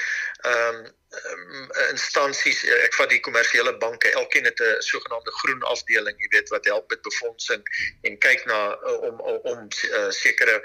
ehm 0.49 0.76
um, 0.76 0.95
um, 1.33 1.69
instansies 1.90 2.62
ek 2.85 2.95
vat 2.97 3.11
die 3.12 3.21
kommersiële 3.25 3.76
banke 3.83 4.11
elkeen 4.21 4.49
het 4.49 4.61
'n 4.61 4.83
sogenaamde 4.83 5.33
groen 5.40 5.62
afdeling 5.62 6.16
jy 6.21 6.28
weet 6.35 6.49
wat 6.49 6.64
help 6.64 6.90
met 6.90 7.02
befondsing 7.02 7.62
en 8.02 8.19
kyk 8.19 8.45
na 8.45 8.61
uh, 8.75 9.00
om 9.09 9.21
om, 9.21 9.37
om 9.52 9.69
uh, 9.90 10.11
sekere 10.11 10.62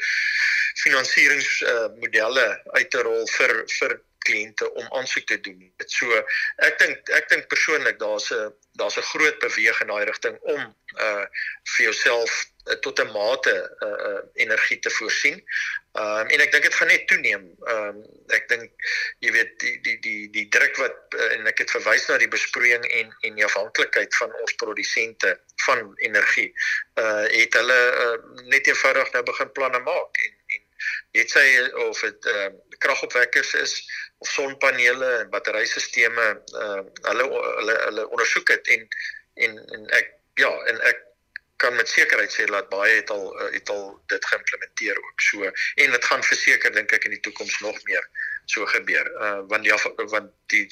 finansieringsmodelle 0.83 2.47
uh, 2.47 2.77
uit 2.77 2.89
te 2.89 3.03
rol 3.07 3.27
vir 3.37 3.55
vir 3.79 3.99
kliënte 4.27 4.69
om 4.73 4.87
aansoek 4.99 5.25
te 5.27 5.39
doen. 5.41 5.59
Dit 5.81 5.91
so 5.91 6.21
ek 6.67 6.79
dink 6.81 7.11
ek 7.17 7.29
dink 7.33 7.49
persoonlik 7.51 7.99
daar's 8.01 8.31
'n 8.31 8.53
daar's 8.79 8.97
'n 8.97 9.09
groot 9.13 9.37
beweging 9.39 9.89
in 9.89 9.93
daai 9.93 10.05
rigting 10.05 10.37
om 10.55 10.61
uh 11.07 11.25
vir 11.73 11.83
jouself 11.87 12.31
uh, 12.69 12.75
tot 12.85 12.99
'n 12.99 13.11
mate 13.11 13.55
uh, 13.87 13.97
uh 14.09 14.21
energie 14.33 14.79
te 14.79 14.89
voorsien. 14.89 15.41
Um 15.91 16.27
en 16.33 16.39
ek 16.39 16.51
dink 16.51 16.63
dit 16.63 16.75
gaan 16.75 16.87
net 16.87 17.07
toeneem. 17.07 17.45
Um 17.75 18.03
ek 18.37 18.47
dink 18.47 18.71
jy 19.19 19.31
weet 19.31 19.59
die 19.59 19.77
die 19.81 19.97
die 19.99 20.29
die 20.29 20.47
druk 20.49 20.77
wat 20.77 21.17
uh, 21.17 21.31
en 21.35 21.47
ek 21.47 21.63
het 21.65 21.71
verwys 21.71 22.07
na 22.07 22.17
die 22.17 22.31
besproeiing 22.31 22.85
en 22.85 23.15
en 23.21 23.35
die 23.35 23.47
afhanklikheid 23.49 24.15
van 24.15 24.35
ons 24.43 24.53
produsente 24.53 25.39
van 25.65 25.93
energie. 25.97 26.53
Uh 26.95 27.25
het 27.27 27.53
hulle 27.53 27.81
uh, 28.05 28.17
net 28.53 28.67
eenvoudig 28.67 29.11
nou 29.13 29.23
begin 29.23 29.51
planne 29.51 29.79
maak 29.79 30.23
en 30.27 30.40
het 31.11 31.29
sy 31.29 31.45
of 31.87 32.01
dit 32.01 32.25
uh 32.31 32.49
kragopwekkers 32.81 33.53
is 33.53 33.73
of 34.17 34.29
sonpanele 34.29 35.11
en 35.19 35.29
batterystelsels 35.29 36.19
uh 36.55 36.81
hulle 37.09 37.29
hulle 37.59 37.77
hulle 37.85 38.09
ondersoek 38.09 38.53
het 38.55 38.67
en 38.75 38.87
en 39.33 39.57
en 39.77 39.87
ek 40.00 40.13
ja 40.39 40.51
en 40.71 40.81
ek 40.91 41.07
kan 41.61 41.75
met 41.75 41.89
sekerheid 41.89 42.33
sê 42.33 42.47
dat 42.50 42.69
baie 42.69 42.95
het 42.95 43.09
al 43.13 43.27
uh, 43.41 43.51
het 43.53 43.69
al 43.69 43.83
dit 44.13 44.25
geïmplementeer 44.25 44.97
ook 44.97 45.25
so 45.27 45.43
en 45.83 45.91
dit 45.97 46.05
gaan 46.09 46.24
verseker 46.24 46.74
dink 46.77 46.95
ek 46.97 47.05
in 47.09 47.15
die 47.17 47.24
toekoms 47.27 47.59
nog 47.65 47.77
meer 47.89 48.07
so 48.53 48.65
gebeur 48.65 49.11
uh 49.27 49.41
want 49.51 49.67
die 49.67 50.07
want 50.15 50.31
die 50.53 50.65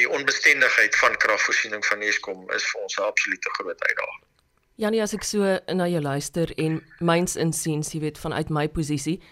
die 0.00 0.08
onbestendigheid 0.18 0.96
van 0.96 1.16
kragvoorsiening 1.24 1.86
van 1.86 2.02
Eskom 2.02 2.50
is 2.58 2.66
vir 2.72 2.82
ons 2.82 2.98
'n 2.98 3.08
absolute 3.08 3.50
groot 3.58 3.80
uitdaging. 3.88 4.22
Janie 4.76 5.02
as 5.02 5.14
ek 5.14 5.22
so 5.22 5.58
na 5.70 5.86
jou 5.86 6.02
luister 6.02 6.50
en 6.58 6.82
myns 6.98 7.36
insiens 7.36 7.92
jy 7.94 8.00
weet 8.00 8.18
vanuit 8.18 8.50
my 8.50 8.68
posisie 8.68 9.22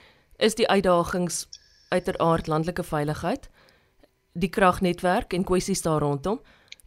is 0.43 0.57
die 0.59 0.69
uitdagings 0.69 1.47
uiteraard 1.89 2.47
landelike 2.51 2.83
veiligheid 2.83 3.49
die 4.33 4.49
kragnetwerk 4.49 5.33
en 5.37 5.45
kwessies 5.45 5.83
daar 5.85 6.01
rondom 6.01 6.41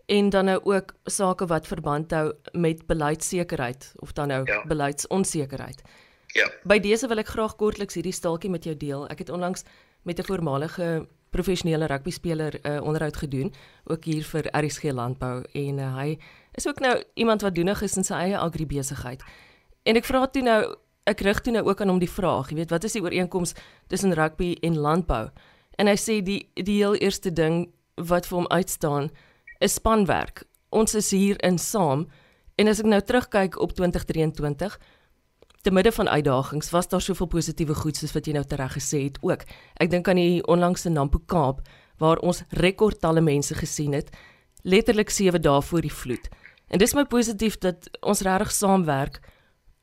en 0.05 0.29
dan 0.29 0.45
nou 0.45 0.59
ook 0.63 0.93
sake 1.09 1.45
wat 1.49 1.67
verband 1.67 2.11
hou 2.11 2.33
met 2.51 2.85
beleidsekerheid 2.85 3.91
of 3.95 4.13
dan 4.13 4.27
nou 4.27 4.41
ja. 4.45 4.63
beleidsonsekerheid. 4.67 5.81
Ja. 6.35 6.49
By 6.63 6.79
dese 6.79 7.07
wil 7.07 7.21
ek 7.21 7.31
graag 7.33 7.55
kortliks 7.55 7.97
hierdie 7.97 8.13
staaltjie 8.13 8.51
met 8.51 8.67
jou 8.67 8.75
deel. 8.77 9.07
Ek 9.09 9.23
het 9.23 9.29
onlangs 9.29 9.63
met 10.03 10.19
'n 10.19 10.27
voormalige 10.27 11.07
professionele 11.29 11.85
rugby 11.85 12.11
speler 12.11 12.59
'n 12.61 12.67
uh, 12.67 12.81
onderhoud 12.83 13.17
gedoen, 13.17 13.53
ook 13.83 14.03
hier 14.05 14.23
vir 14.23 14.45
RSG 14.51 14.83
Landbou 14.91 15.43
en 15.51 15.77
uh, 15.77 15.95
hy 15.97 16.19
is 16.53 16.67
ook 16.67 16.79
nou 16.79 17.03
iemand 17.13 17.41
wat 17.41 17.55
doenig 17.55 17.81
is 17.81 17.97
in 17.97 18.03
sy 18.03 18.13
eie 18.13 18.37
agribesigheid. 18.37 19.23
En 19.83 19.95
ek 19.95 20.05
vra 20.05 20.27
toe 20.27 20.41
nou, 20.41 20.75
ek 21.05 21.21
rig 21.25 21.41
toe 21.45 21.53
nou 21.53 21.63
ook 21.67 21.81
aan 21.81 21.93
hom 21.93 22.01
die 22.01 22.09
vraag, 22.09 22.49
jy 22.49 22.59
weet, 22.61 22.73
wat 22.73 22.83
is 22.87 22.97
die 22.97 23.03
ooreenkoms 23.03 23.53
tussen 23.91 24.15
rugby 24.17 24.55
en 24.65 24.77
landbou? 24.81 25.29
En 25.77 25.87
hy 25.91 25.95
sê 25.99 26.19
die 26.25 26.41
die 26.55 26.79
heel 26.79 26.95
eerste 26.97 27.31
ding 27.33 27.65
wat 27.95 28.27
vir 28.27 28.41
hom 28.41 28.49
uitstaan 28.49 29.09
is 29.63 29.77
spanwerk. 29.79 30.43
Ons 30.69 30.95
is 30.95 31.11
hier 31.11 31.39
in 31.43 31.59
saam 31.61 32.07
en 32.59 32.71
as 32.71 32.81
ek 32.81 32.89
nou 32.89 33.01
terugkyk 33.01 33.59
op 33.61 33.75
2023 33.75 34.77
te 35.65 35.71
midde 35.73 35.91
van 35.91 36.09
uitdagings 36.09 36.69
was 36.69 36.87
daar 36.87 37.01
soveel 37.01 37.27
positiewe 37.27 37.75
goed 37.75 37.97
soos 37.97 38.13
wat 38.15 38.27
jy 38.27 38.35
nou 38.35 38.43
tereg 38.45 38.75
gesê 38.77 39.05
het 39.07 39.17
ook. 39.25 39.45
Ek 39.81 39.91
dink 39.91 40.07
aan 40.07 40.19
die 40.21 40.43
onlangse 40.45 40.89
Nampo 40.89 41.19
Kaap 41.25 41.63
waar 41.97 42.21
ons 42.21 42.43
rekordtalle 42.53 43.23
mense 43.23 43.55
gesien 43.55 43.95
het 43.97 44.11
letterlik 44.65 45.09
7 45.09 45.41
dae 45.41 45.61
voor 45.61 45.81
die 45.81 45.93
vloed. 45.93 46.29
En 46.67 46.81
dis 46.81 46.93
my 46.97 47.05
positief 47.05 47.57
dat 47.61 47.89
ons 48.01 48.21
regtig 48.25 48.51
saamwerk 48.51 49.19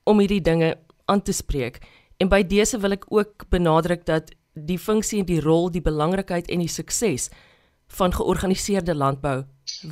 om 0.05 0.19
hierdie 0.19 0.43
dinge 0.43 0.75
aan 1.05 1.23
te 1.23 1.33
spreek. 1.33 1.81
En 2.17 2.29
by 2.29 2.43
dese 2.47 2.79
wil 2.79 2.97
ek 2.99 3.07
ook 3.09 3.49
benadruk 3.51 4.07
dat 4.07 4.31
die 4.55 4.79
funksie 4.79 5.23
en 5.23 5.27
die 5.27 5.41
rol, 5.41 5.71
die 5.71 5.83
belangrikheid 5.83 6.51
en 6.53 6.63
die 6.63 6.71
sukses 6.71 7.31
van 7.93 8.13
georganiseerde 8.13 8.95
landbou 8.95 9.43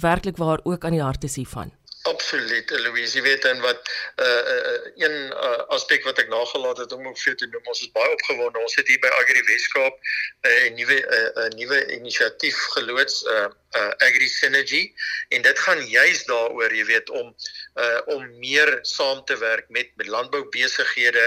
werklik 0.00 0.36
waar 0.36 0.60
ook 0.64 0.84
aan 0.84 0.96
die 0.96 1.02
hart 1.02 1.24
is 1.24 1.36
hiervan. 1.36 1.72
Absoluut, 2.08 2.70
Louise, 2.70 3.12
jy 3.18 3.20
weet 3.26 3.44
en 3.44 3.58
wat 3.60 3.88
uh, 4.16 4.26
uh 4.26 4.76
een 5.02 5.16
uh, 5.36 5.58
aspek 5.76 6.06
wat 6.08 6.18
ek 6.22 6.30
nagelaat 6.32 6.78
het 6.80 6.94
om 6.96 7.04
ook 7.10 7.18
vir 7.20 7.36
te 7.36 7.48
noem, 7.52 7.66
ons 7.68 7.82
is 7.84 7.90
baie 7.92 8.14
opgewonde. 8.14 8.62
Ons 8.64 8.78
het 8.80 8.88
hier 8.88 9.02
by 9.02 9.10
Agri 9.18 9.42
Weskaap 9.44 9.98
'n 9.98 10.48
uh, 10.48 10.70
nuwe 10.78 10.96
'n 10.96 11.42
uh, 11.42 11.50
nuwe 11.58 11.82
inisiatief 11.98 12.56
geloods, 12.72 13.20
uh, 13.28 13.50
uh 13.76 13.92
Agri 14.08 14.30
Synergy 14.32 14.82
en 15.28 15.44
dit 15.44 15.58
gaan 15.66 15.84
juis 15.92 16.24
daaroor, 16.24 16.72
jy 16.72 16.88
weet, 16.88 17.12
om 17.20 17.34
uh 17.76 18.00
om 18.16 18.24
meer 18.40 18.78
saam 18.82 19.20
te 19.28 19.36
werk 19.36 19.68
met 19.68 19.92
landboubesighede. 19.96 21.26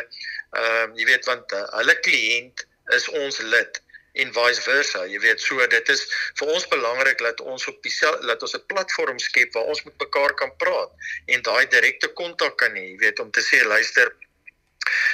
Ehm 0.57 0.89
uh, 0.89 0.97
jy 0.97 1.05
weet 1.05 1.29
want 1.29 1.53
uh, 1.53 1.67
hulle 1.77 1.99
kliënt 2.01 2.65
is 2.97 3.09
ons 3.09 3.37
lid 3.45 3.83
en 4.13 4.33
vice 4.33 4.61
versa. 4.61 5.05
Jy 5.09 5.19
weet, 5.19 5.41
so 5.41 5.67
dit 5.67 5.89
is 5.89 6.03
vir 6.39 6.51
ons 6.53 6.67
belangrik 6.69 7.21
dat 7.25 7.41
ons 7.41 7.67
op 7.71 7.79
die 7.85 7.93
dat 8.27 8.41
ons 8.45 8.55
'n 8.55 8.65
platform 8.67 9.19
skep 9.19 9.53
waar 9.53 9.71
ons 9.73 9.83
met 9.83 9.97
mekaar 10.05 10.33
kan 10.33 10.55
praat 10.57 10.91
en 11.25 11.41
daai 11.41 11.65
direkte 11.67 12.07
kontak 12.13 12.57
kan 12.57 12.75
hê, 12.75 12.85
jy 12.91 12.97
weet, 12.97 13.19
om 13.19 13.31
te 13.31 13.41
sê 13.41 13.63
luister, 13.65 14.13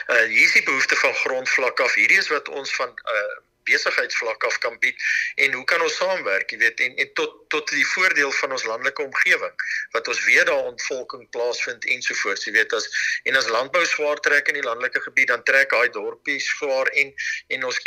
uh 0.10 0.26
hier 0.26 0.46
is 0.46 0.54
die 0.58 0.64
behoefte 0.64 0.96
van 0.96 1.14
grondvlak 1.14 1.80
af. 1.80 1.94
Hierdie 1.96 2.18
is 2.18 2.30
wat 2.34 2.50
ons 2.50 2.76
van 2.76 2.90
uh 2.90 3.38
besigheidsvlak 3.70 4.44
af 4.50 4.60
kan 4.66 4.78
bied 4.84 5.08
en 5.36 5.54
hoe 5.54 5.66
kan 5.70 5.82
ons 5.86 5.96
saamwerk, 6.02 6.52
jy 6.52 6.60
weet, 6.66 6.84
en, 6.86 6.96
en 6.96 7.14
tot 7.14 7.38
tot 7.50 7.72
die 7.74 7.86
voordeel 7.96 8.32
van 8.38 8.52
ons 8.54 8.64
landelike 8.70 9.02
omgewing 9.02 9.56
wat 9.96 10.08
ons 10.12 10.20
weer 10.26 10.46
daar 10.46 10.68
ontvolking 10.70 11.24
plaasvind 11.34 11.86
ensovoorts, 11.96 12.46
jy 12.46 12.54
weet, 12.58 12.74
as 12.78 12.86
en 13.30 13.40
as 13.40 13.50
landbou 13.50 13.82
swaar 13.90 14.22
trek 14.26 14.52
in 14.52 14.60
die 14.60 14.66
landelike 14.66 15.02
gebied, 15.02 15.32
dan 15.32 15.44
trek 15.48 15.74
daai 15.74 15.90
dorpies 15.96 16.46
swaar 16.58 16.92
en 17.02 17.14
en 17.56 17.66
ons 17.70 17.80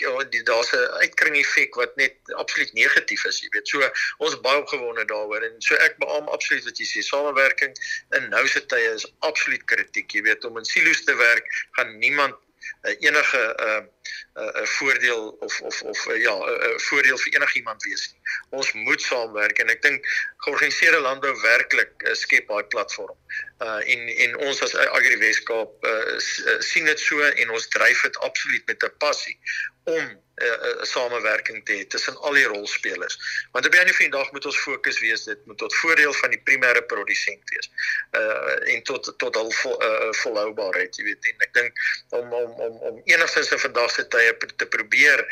daar's 0.49 0.73
'n 0.75 1.03
uitkring 1.05 1.37
effek 1.39 1.79
wat 1.79 1.97
net 1.97 2.15
absoluut 2.43 2.73
negatief 2.73 3.25
is, 3.25 3.41
jy 3.43 3.49
weet. 3.55 3.69
So 3.69 3.91
ons 4.19 4.41
baie 4.41 4.59
opgewonde 4.59 5.05
daaroor 5.05 5.43
en 5.43 5.55
so 5.59 5.75
ek 5.75 5.99
beam 5.99 6.29
absoluut 6.29 6.65
wat 6.65 6.79
jy 6.79 6.87
sê, 6.87 7.03
samewerking 7.07 7.75
in 8.19 8.29
nou 8.35 8.47
se 8.49 8.67
tye 8.67 8.95
is 8.95 9.07
absoluut 9.21 9.65
kritiek, 9.65 10.11
jy 10.11 10.23
weet, 10.23 10.45
om 10.45 10.59
in 10.59 10.65
silo's 10.65 11.05
te 11.05 11.15
werk 11.17 11.47
gaan 11.79 11.99
niemand 11.99 12.35
uh, 12.83 12.95
enige 12.99 13.43
uh, 13.61 13.83
'n 14.35 14.63
uh, 14.63 14.67
voordeel 14.79 15.29
of 15.29 15.61
of 15.61 15.83
of 15.83 16.07
uh, 16.07 16.21
ja 16.23 16.35
'n 16.37 16.49
uh, 16.49 16.69
uh, 16.69 16.79
voordeel 16.89 17.19
vir 17.19 17.35
enigiemand 17.35 17.83
wees 17.83 18.05
nie. 18.13 18.21
Ons 18.51 18.73
moet 18.73 19.03
saamwerk 19.03 19.59
en 19.59 19.69
ek 19.69 19.83
dink 19.83 20.07
georganiseerde 20.37 21.01
landbou 21.01 21.35
werklik 21.41 21.93
uh, 21.99 22.15
skep 22.15 22.49
daai 22.49 22.65
platform. 22.65 23.17
Uh 23.63 23.81
en 23.93 24.09
en 24.25 24.37
ons 24.49 24.63
as 24.63 24.75
Agri 24.75 25.17
Weskaap 25.19 25.85
uh, 25.87 26.19
sien 26.59 26.85
dit 26.85 27.01
so 27.01 27.21
en 27.23 27.51
ons 27.51 27.69
dryf 27.69 28.03
dit 28.03 28.19
absoluut 28.29 28.67
met 28.67 28.83
'n 28.83 28.97
passie 28.99 29.39
om 29.85 30.05
'n 30.05 30.45
uh, 30.45 30.49
uh, 30.49 30.83
samewerking 30.83 31.65
te 31.65 31.73
hê 31.73 31.87
tussen 31.87 32.17
al 32.17 32.33
die 32.33 32.45
rolspelers. 32.45 33.19
Want 33.53 33.67
op 33.67 33.75
'n 33.75 33.77
van 33.77 34.07
die 34.07 34.11
dag 34.11 34.33
moet 34.33 34.47
ons 34.47 34.59
fokus 34.59 35.01
wees 35.01 35.25
dit 35.25 35.47
moet 35.47 35.59
tot 35.59 35.75
voordeel 35.75 36.13
van 36.13 36.31
die 36.31 36.43
primêre 36.45 36.83
produsent 36.87 37.51
wees. 37.51 37.71
Uh 38.11 38.75
en 38.75 38.83
tot 38.83 39.15
tot 39.17 39.37
al 39.37 39.51
vol, 39.51 39.83
uh, 39.83 40.13
volhoubaarheid, 40.13 40.97
jy 40.97 41.05
weet. 41.05 41.25
En 41.25 41.47
ek 41.47 41.53
dink 41.55 41.73
om 42.09 42.33
om 42.33 42.51
om 42.51 42.77
om 42.77 43.01
enigstens 43.05 43.51
in 43.51 43.59
vandag 43.59 43.92
se 43.95 44.05
tye 44.15 44.33
te 44.57 44.69
probeer 44.75 45.25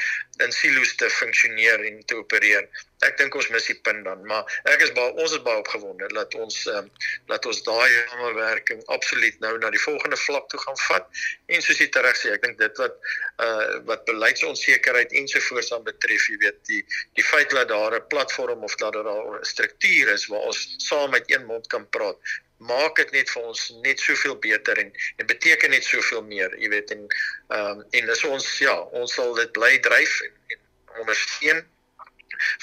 in 0.44 0.52
silo's 0.52 0.94
te 1.00 1.10
funksioneer 1.18 1.84
en 1.90 2.00
te 2.06 2.18
opereer. 2.20 2.68
Ek 3.06 3.16
dink 3.16 3.36
ons 3.38 3.46
mis 3.48 3.66
die 3.70 3.76
punt 3.86 4.04
dan, 4.04 4.24
maar 4.28 4.56
ek 4.68 4.82
is 4.84 4.90
baie 4.96 5.12
ons 5.22 5.32
is 5.32 5.40
baie 5.44 5.60
opgewonde 5.62 6.08
dat 6.12 6.34
ons 6.36 6.56
ehm 6.68 6.82
um, 6.82 6.90
dat 7.30 7.46
ons 7.48 7.62
daai 7.64 7.88
samewerking 8.10 8.82
absoluut 8.96 9.38
nou 9.44 9.52
na 9.62 9.70
die 9.72 9.80
volgende 9.80 10.18
vlak 10.20 10.50
toe 10.52 10.60
gaan 10.64 10.76
vat. 10.82 11.22
En 11.56 11.64
soos 11.64 11.80
jy 11.80 11.88
reg 12.06 12.20
sê, 12.20 12.34
ek 12.36 12.44
dink 12.44 12.60
dit 12.60 12.82
wat 12.82 12.98
uh 13.46 13.80
wat 13.88 14.04
beleid 14.10 14.44
onsekerheid 14.50 15.16
ensovoorts 15.22 15.72
aan 15.76 15.88
betref, 15.88 16.28
jy 16.28 16.36
weet, 16.44 16.60
die 16.68 16.82
die 17.16 17.26
feit 17.30 17.56
dat 17.56 17.72
daar 17.72 17.96
'n 17.96 18.06
platform 18.12 18.68
of 18.68 18.76
dat 18.84 18.92
daar 18.92 19.08
'n 19.08 19.48
struktuur 19.54 20.12
is 20.18 20.28
waar 20.28 20.52
ons 20.52 20.60
saam 20.90 21.10
met 21.16 21.24
een 21.32 21.48
mond 21.48 21.66
kan 21.72 21.88
praat, 21.96 22.20
maak 22.60 22.96
dit 23.00 23.10
net 23.16 23.30
vir 23.32 23.42
ons 23.48 23.66
net 23.80 24.00
soveel 24.00 24.36
beter 24.36 24.76
en 24.76 24.92
en 25.16 25.26
beteken 25.26 25.70
net 25.70 25.84
soveel 25.84 26.22
meer, 26.22 26.52
jy 26.60 26.68
weet, 26.68 26.90
en 26.90 27.06
ehm 27.08 27.80
um, 27.80 27.84
en 27.90 28.14
dis 28.14 28.24
ons 28.24 28.54
ja, 28.58 28.78
ons 28.92 29.14
sal 29.14 29.34
dit 29.34 29.52
bly 29.52 29.78
dryf 29.88 30.20
en, 30.28 30.34
en 30.52 30.98
ondersteun 31.00 31.68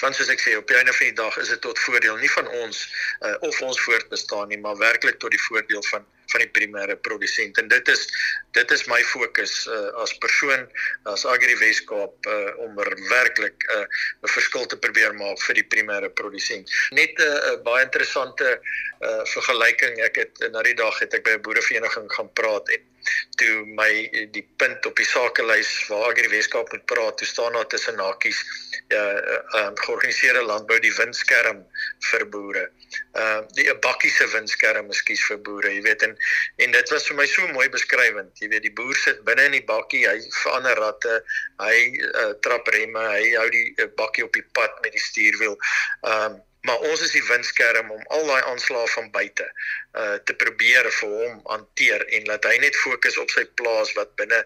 want 0.02 0.16
soos 0.16 0.30
ek 0.34 0.40
sê 0.40 0.56
op 0.56 0.68
die 0.68 0.76
einde 0.76 0.92
van 0.92 1.10
die 1.10 1.18
dag 1.22 1.38
is 1.42 1.48
dit 1.54 1.60
tot 1.60 1.78
voordeel 1.86 2.16
nie 2.16 2.30
van 2.36 2.48
ons 2.62 2.84
uh, 3.20 3.36
of 3.40 3.60
ons 3.60 3.80
voortbestaan 3.80 4.48
nie 4.48 4.60
maar 4.60 4.76
werklik 4.76 5.18
tot 5.18 5.30
die 5.30 5.44
voordeel 5.48 5.84
van 5.90 6.06
van 6.32 6.44
die 6.44 6.50
primêre 6.52 6.96
produsent 7.00 7.58
en 7.60 7.68
dit 7.72 7.88
is 7.88 8.02
dit 8.56 8.72
is 8.76 8.84
my 8.90 8.98
fokus 9.12 9.54
uh, 9.66 10.02
as 10.02 10.12
persoon 10.24 10.66
as 11.12 11.24
Agri 11.28 11.56
Weskaap 11.60 12.28
uh, 12.28 12.50
om 12.64 12.78
er 12.84 12.90
werklik 13.08 13.64
'n 13.64 13.84
uh, 13.84 14.30
verskil 14.34 14.66
te 14.66 14.78
probeer 14.84 15.14
maak 15.14 15.40
vir 15.46 15.60
die 15.60 15.68
primêre 15.74 16.10
produsent. 16.20 16.68
Net 16.92 17.16
'n 17.16 17.22
uh, 17.22 17.56
baie 17.64 17.84
interessante 17.84 18.48
uh, 18.58 19.24
vergelyking. 19.34 20.00
Ek 20.04 20.16
het 20.24 20.44
na 20.52 20.62
die 20.62 20.74
dag 20.74 20.98
het 20.98 21.14
ek 21.14 21.24
by 21.24 21.36
'n 21.38 21.46
boerevereniging 21.46 22.12
gaan 22.12 22.32
praat 22.32 22.68
en 22.68 22.82
toe 23.40 23.64
my 23.78 23.90
die 24.34 24.44
punt 24.56 24.86
op 24.86 24.96
die 24.96 25.06
sakelys 25.06 25.70
waar 25.88 26.10
Agri 26.10 26.28
Weskaap 26.32 26.72
moet 26.72 26.86
praat, 26.90 27.18
toe 27.18 27.26
staan 27.26 27.52
daar 27.52 27.66
tussen 27.66 27.98
hakies 27.98 28.40
uh, 28.88 29.36
um, 29.60 29.76
georganiseerde 29.84 30.42
landbou 30.42 30.78
die 30.80 30.94
windskerm 30.96 31.62
vir 32.10 32.26
boere. 32.32 32.64
Ehm 33.12 33.42
uh, 33.42 33.46
die 33.58 33.68
'n 33.70 33.80
bakkie 33.84 34.10
se 34.10 34.26
windskerm 34.32 34.90
ekskuus 34.94 35.24
vir 35.28 35.40
boere, 35.46 35.72
jy 35.74 35.82
weet 35.82 36.02
en 36.02 36.16
en 36.64 36.76
dit 36.78 36.90
was 36.94 37.06
vir 37.06 37.16
my 37.20 37.26
so 37.26 37.46
mooi 37.52 37.68
beskrywend. 37.68 38.32
Jy 38.40 38.48
weet 38.48 38.66
die 38.66 38.72
boer 38.72 38.96
sit 38.96 39.24
binne 39.28 39.44
in 39.50 39.56
die 39.58 39.64
bakkie, 39.64 40.04
hy 40.08 40.18
verander 40.42 40.76
ratte, 40.84 41.20
hy 41.60 41.76
uh, 42.14 42.32
trap 42.46 42.68
remme, 42.74 43.06
hy 43.14 43.32
hou 43.36 43.48
die 43.54 43.66
uh, 43.76 43.88
bakkie 44.00 44.24
op 44.24 44.32
die 44.32 44.46
pad 44.52 44.80
met 44.82 44.92
die 44.92 45.06
stuurwiel. 45.10 45.58
Ehm 46.02 46.32
um, 46.32 46.44
maar 46.68 46.84
ons 46.90 47.02
is 47.06 47.14
die 47.16 47.24
windskerm 47.24 47.92
om 47.94 48.02
al 48.14 48.26
daai 48.28 48.42
aanslae 48.52 48.88
van 48.94 49.10
buite 49.14 49.46
uh 50.00 50.16
te 50.28 50.34
probeer 50.42 50.88
vir 51.00 51.14
hom 51.20 51.38
hanteer 51.52 52.04
en 52.16 52.26
laat 52.30 52.48
hy 52.50 52.58
net 52.64 52.76
fokus 52.84 53.16
op 53.22 53.32
sy 53.32 53.44
plaas 53.60 53.94
wat 53.98 54.12
binne 54.20 54.40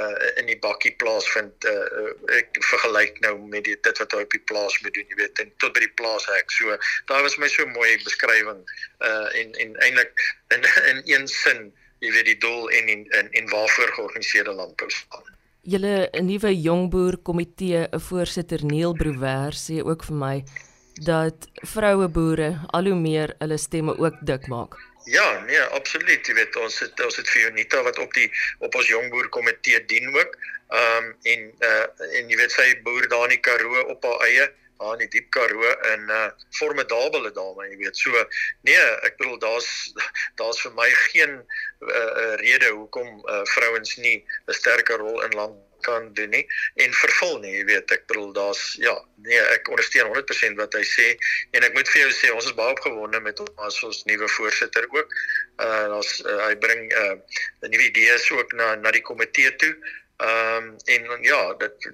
uh 0.00 0.38
in 0.42 0.50
die 0.50 0.58
bakkie 0.64 0.92
plaasvind 1.02 1.66
uh 1.70 2.10
ek 2.38 2.60
vergelyk 2.70 3.18
nou 3.26 3.34
met 3.54 3.64
die, 3.68 3.76
dit 3.86 4.02
wat 4.02 4.14
hy 4.14 4.22
op 4.26 4.36
die 4.36 4.42
plaas 4.52 4.78
moet 4.82 4.94
doen 4.98 5.14
jy 5.14 5.18
weet 5.22 5.42
en 5.44 5.50
tot 5.62 5.74
by 5.74 5.84
die 5.86 5.94
plaas 6.00 6.26
hek. 6.30 6.54
So 6.54 6.78
daar 7.10 7.26
was 7.26 7.38
my 7.42 7.50
so 7.50 7.66
mooi 7.74 7.96
beskrywing 8.04 8.62
uh 9.06 9.28
en 9.42 9.54
en 9.64 9.76
eintlik 9.86 10.26
in 10.56 10.66
in 10.92 11.02
een 11.14 11.28
sin 11.34 11.68
jy 12.00 12.14
weet 12.14 12.30
die 12.32 12.38
doel 12.46 12.70
en 12.78 12.94
en 12.94 13.04
en, 13.18 13.30
en 13.30 13.52
waarvoor 13.54 13.94
georganiseerde 13.98 14.56
landbou 14.62 14.90
staan. 14.94 15.26
Julle 15.62 16.08
nuwe 16.22 16.54
jongboer 16.56 17.18
komitee 17.22 17.86
'n 17.90 18.00
voorsitter 18.00 18.64
Neil 18.64 18.94
Brouwer 18.94 19.52
sê 19.52 19.82
ook 19.84 20.04
vir 20.08 20.16
my 20.16 20.36
dat 21.04 21.48
vroue 21.54 22.08
boere 22.08 22.50
al 22.76 22.84
hoe 22.90 22.98
meer 22.98 23.34
hulle 23.38 23.56
stemme 23.58 23.96
ook 23.98 24.20
dik 24.20 24.46
maak. 24.52 24.76
Ja, 25.04 25.40
nee, 25.46 25.60
absoluut. 25.60 26.26
Jy 26.26 26.34
weet 26.36 26.56
ons 26.60 26.78
het 26.84 27.00
ons 27.00 27.16
het 27.16 27.28
vir 27.32 27.48
Unita 27.50 27.82
wat 27.82 27.98
op 27.98 28.12
die 28.14 28.28
op 28.60 28.74
ons 28.74 28.88
jongboer 28.88 29.28
komitee 29.32 29.80
dien 29.88 30.10
ook. 30.12 30.36
Ehm 30.68 31.04
um, 31.04 31.14
en 31.22 31.46
uh 31.68 31.86
en 32.18 32.28
jy 32.28 32.36
weet 32.36 32.52
sy 32.52 32.68
boer 32.84 33.08
daar 33.08 33.24
in 33.30 33.36
die 33.38 33.44
Karoo 33.48 33.86
op 33.94 34.04
haar 34.04 34.26
eie 34.28 34.50
aan 34.80 35.00
die 35.00 35.08
diep 35.08 35.30
Karoo 35.32 35.72
en 35.92 36.04
uh 36.08 36.28
formidable 36.58 37.32
dame, 37.32 37.66
jy 37.72 37.80
weet. 37.80 37.96
So 37.96 38.26
nee, 38.68 38.84
ek 39.08 39.16
bedoel 39.16 39.40
daar's 39.40 39.70
daar's 40.36 40.60
vir 40.66 40.76
my 40.76 40.90
geen 41.08 41.34
uh, 41.40 42.36
rede 42.44 42.70
hoekom 42.76 43.08
uh, 43.24 43.42
vrouens 43.56 43.96
nie 43.96 44.20
'n 44.20 44.52
sterker 44.60 45.00
rol 45.00 45.24
in 45.24 45.36
land 45.40 45.56
kan 45.86 46.10
doen 46.18 46.30
nie 46.34 46.44
en 46.84 46.96
vervul 47.02 47.38
nie, 47.44 47.52
jy 47.58 47.64
weet, 47.70 47.94
ek 47.96 48.06
bedoel 48.10 48.32
daar's 48.36 48.62
ja, 48.82 48.94
nee, 49.26 49.40
ek 49.56 49.68
ondersteun 49.72 50.10
100% 50.12 50.60
wat 50.60 50.76
hy 50.78 50.84
sê 50.86 51.08
en 51.56 51.66
ek 51.66 51.76
moet 51.76 51.88
vir 51.92 52.04
jou 52.04 52.10
sê 52.18 52.32
ons 52.34 52.50
is 52.50 52.56
baie 52.58 52.74
opgewonde 52.76 53.20
met 53.24 53.38
hom 53.42 53.64
as 53.68 53.80
ons 53.86 54.04
nuwe 54.10 54.28
voorsitter 54.36 54.88
ook. 54.90 55.16
Uh 55.60 55.86
daar's 55.92 56.12
uh, 56.24 56.36
hy 56.46 56.54
bring 56.60 56.86
uh 56.92 57.16
'n 57.64 57.70
nuwe 57.72 57.88
idees 57.90 58.30
ook 58.36 58.52
na 58.52 58.74
na 58.74 58.90
die 58.90 59.04
komitee 59.04 59.56
toe. 59.56 59.74
Ehm 60.20 60.64
um, 60.64 60.76
en 60.84 61.22
ja, 61.24 61.54
dit 61.54 61.92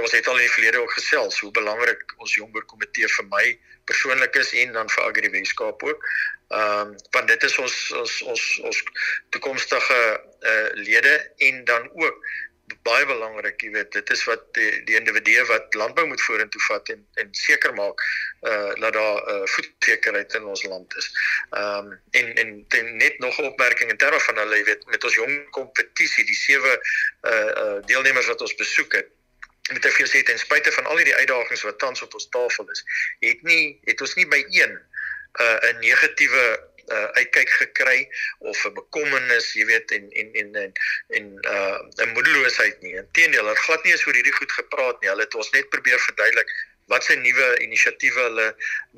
ons 0.00 0.12
het 0.12 0.26
al 0.26 0.38
in 0.40 0.46
die 0.46 0.54
verlede 0.56 0.80
ook 0.82 0.92
gesels 0.92 1.38
hoe 1.40 1.50
belangrik 1.54 2.14
ons 2.16 2.34
jonger 2.34 2.64
komitee 2.66 3.06
vir 3.16 3.26
my 3.30 3.44
persoonlik 3.84 4.34
is 4.42 4.50
en 4.62 4.72
dan 4.72 4.90
vir 4.90 5.04
Agri 5.04 5.30
Weskaap 5.30 5.82
ook. 5.86 6.06
Ehm 6.50 6.80
um, 6.80 6.96
want 7.14 7.28
dit 7.30 7.42
is 7.46 7.58
ons 7.62 7.76
ons 8.02 8.14
ons 8.32 8.46
ons 8.70 8.82
toekomstige 9.36 10.00
uh 10.52 10.68
lede 10.82 11.14
en 11.46 11.64
dan 11.64 11.90
ook 11.92 12.24
baie 12.82 13.06
belangrik, 13.06 13.62
jy 13.62 13.70
weet, 13.74 13.92
dit 13.92 14.10
is 14.10 14.24
wat 14.28 14.42
die, 14.56 14.70
die 14.88 14.96
individue 14.98 15.44
wat 15.48 15.74
landbou 15.74 16.06
moet 16.06 16.22
vorentoe 16.22 16.62
vat 16.68 16.88
en 16.94 17.06
en 17.22 17.30
seker 17.34 17.74
maak 17.74 18.02
uh 18.48 18.72
dat 18.82 18.92
daar 18.96 19.20
uh 19.32 19.46
voedselsekerheid 19.54 20.34
in 20.38 20.44
ons 20.54 20.64
land 20.64 20.96
is. 20.96 21.10
Ehm 21.50 21.92
um, 21.92 21.94
en 22.10 22.34
en 22.42 22.52
ten, 22.68 22.96
net 22.96 23.18
nog 23.18 23.38
'n 23.38 23.50
opmerking 23.52 23.90
in 23.90 23.96
terme 23.96 24.20
van 24.20 24.42
hulle, 24.42 24.56
jy 24.56 24.64
weet, 24.64 24.86
met 24.86 25.04
ons 25.04 25.14
jong 25.14 25.50
kompetisie, 25.50 26.24
die 26.24 26.40
sewe 26.42 26.76
uh 27.32 27.50
uh 27.64 27.78
deelnemers 27.86 28.26
wat 28.26 28.40
ons 28.40 28.54
besoek 28.54 28.92
het 29.00 29.08
met 29.70 29.84
ek 29.86 29.94
vir 30.00 30.08
sê 30.10 30.22
ten 30.26 30.38
spyte 30.38 30.72
van 30.74 30.86
al 30.90 30.98
hierdie 30.98 31.14
uitdagings 31.14 31.62
wat 31.62 31.78
tans 31.78 32.02
op 32.02 32.14
ons 32.14 32.28
tafel 32.28 32.70
is, 32.74 32.84
het 33.22 33.42
nie 33.46 33.78
het 33.86 34.00
ons 34.00 34.14
nie 34.18 34.26
by 34.26 34.42
een 34.50 34.72
uh 35.40 35.58
'n 35.70 35.78
negatiewe 35.78 36.44
uh, 36.90 37.08
uitkyk 37.20 37.50
gekry 37.50 38.08
of 38.38 38.64
'n 38.66 38.74
bekommernis, 38.74 39.52
jy 39.52 39.66
weet 39.66 39.90
en 39.96 40.10
en 40.22 40.34
en 40.42 40.54
en 40.64 40.72
en 41.18 41.26
uh 41.54 41.78
'n 42.06 42.12
moedeloosheid 42.16 42.80
nie. 42.80 42.94
Inteendeel, 43.04 43.44
hulle 43.44 43.64
glad 43.66 43.84
nie 43.84 43.92
eens 43.92 44.06
oor 44.06 44.18
hierdie 44.18 44.38
goed 44.40 44.52
gepraat 44.52 45.00
nie. 45.00 45.10
Hulle 45.10 45.26
het 45.28 45.34
ons 45.34 45.50
net 45.50 45.68
probeer 45.68 46.00
verduidelik 46.00 46.50
wat 46.90 47.04
se 47.04 47.14
nuwe 47.14 47.46
inisiatiewe 47.62 48.22
hulle 48.26 48.46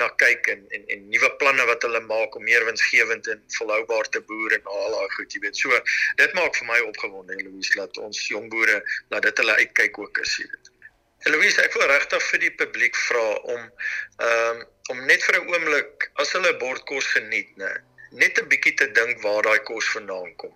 na 0.01 0.09
kyk 0.23 0.49
en 0.55 0.65
en 0.77 0.85
en 0.95 1.09
nuwe 1.13 1.31
planne 1.41 1.65
wat 1.69 1.85
hulle 1.87 2.01
maak 2.01 2.37
om 2.39 2.45
meer 2.49 2.65
winsgewend 2.65 3.29
en 3.35 3.43
volhoubaar 3.59 4.09
te 4.09 4.21
boer 4.31 4.57
en 4.57 4.71
al 4.77 4.97
daai 4.97 5.15
goed, 5.17 5.33
jy 5.33 5.41
weet. 5.45 5.57
So 5.57 5.81
dit 6.23 6.37
maak 6.39 6.57
vir 6.57 6.69
my 6.73 6.81
opgewonde, 6.89 7.37
Louise, 7.45 7.75
dat 7.77 7.99
ons 7.99 8.27
jong 8.29 8.49
boere 8.55 8.81
laat 9.13 9.29
dit 9.29 9.45
hulle 9.45 9.59
uitkyk 9.61 9.99
ook 9.99 10.23
is, 10.25 10.37
jy 10.41 10.49
weet. 10.49 10.73
Louise, 11.31 11.61
ek 11.63 11.77
wil 11.79 11.87
regtig 11.87 12.25
vir 12.31 12.41
die 12.43 12.55
publiek 12.63 12.97
vra 13.07 13.27
om 13.55 13.61
ehm 13.61 14.63
um, 14.63 14.69
om 14.91 15.05
net 15.07 15.23
vir 15.23 15.37
'n 15.39 15.53
oomblik 15.53 16.02
as 16.23 16.33
hulle 16.37 16.53
bord 16.61 16.85
kos 16.89 17.07
geniet, 17.17 17.51
né, 17.61 17.73
net 18.13 18.39
'n 18.39 18.49
bietjie 18.49 18.75
te 18.77 18.89
dink 18.99 19.21
waar 19.25 19.43
daai 19.43 19.61
kos 19.69 19.89
vandaan 19.97 20.33
kom. 20.37 20.55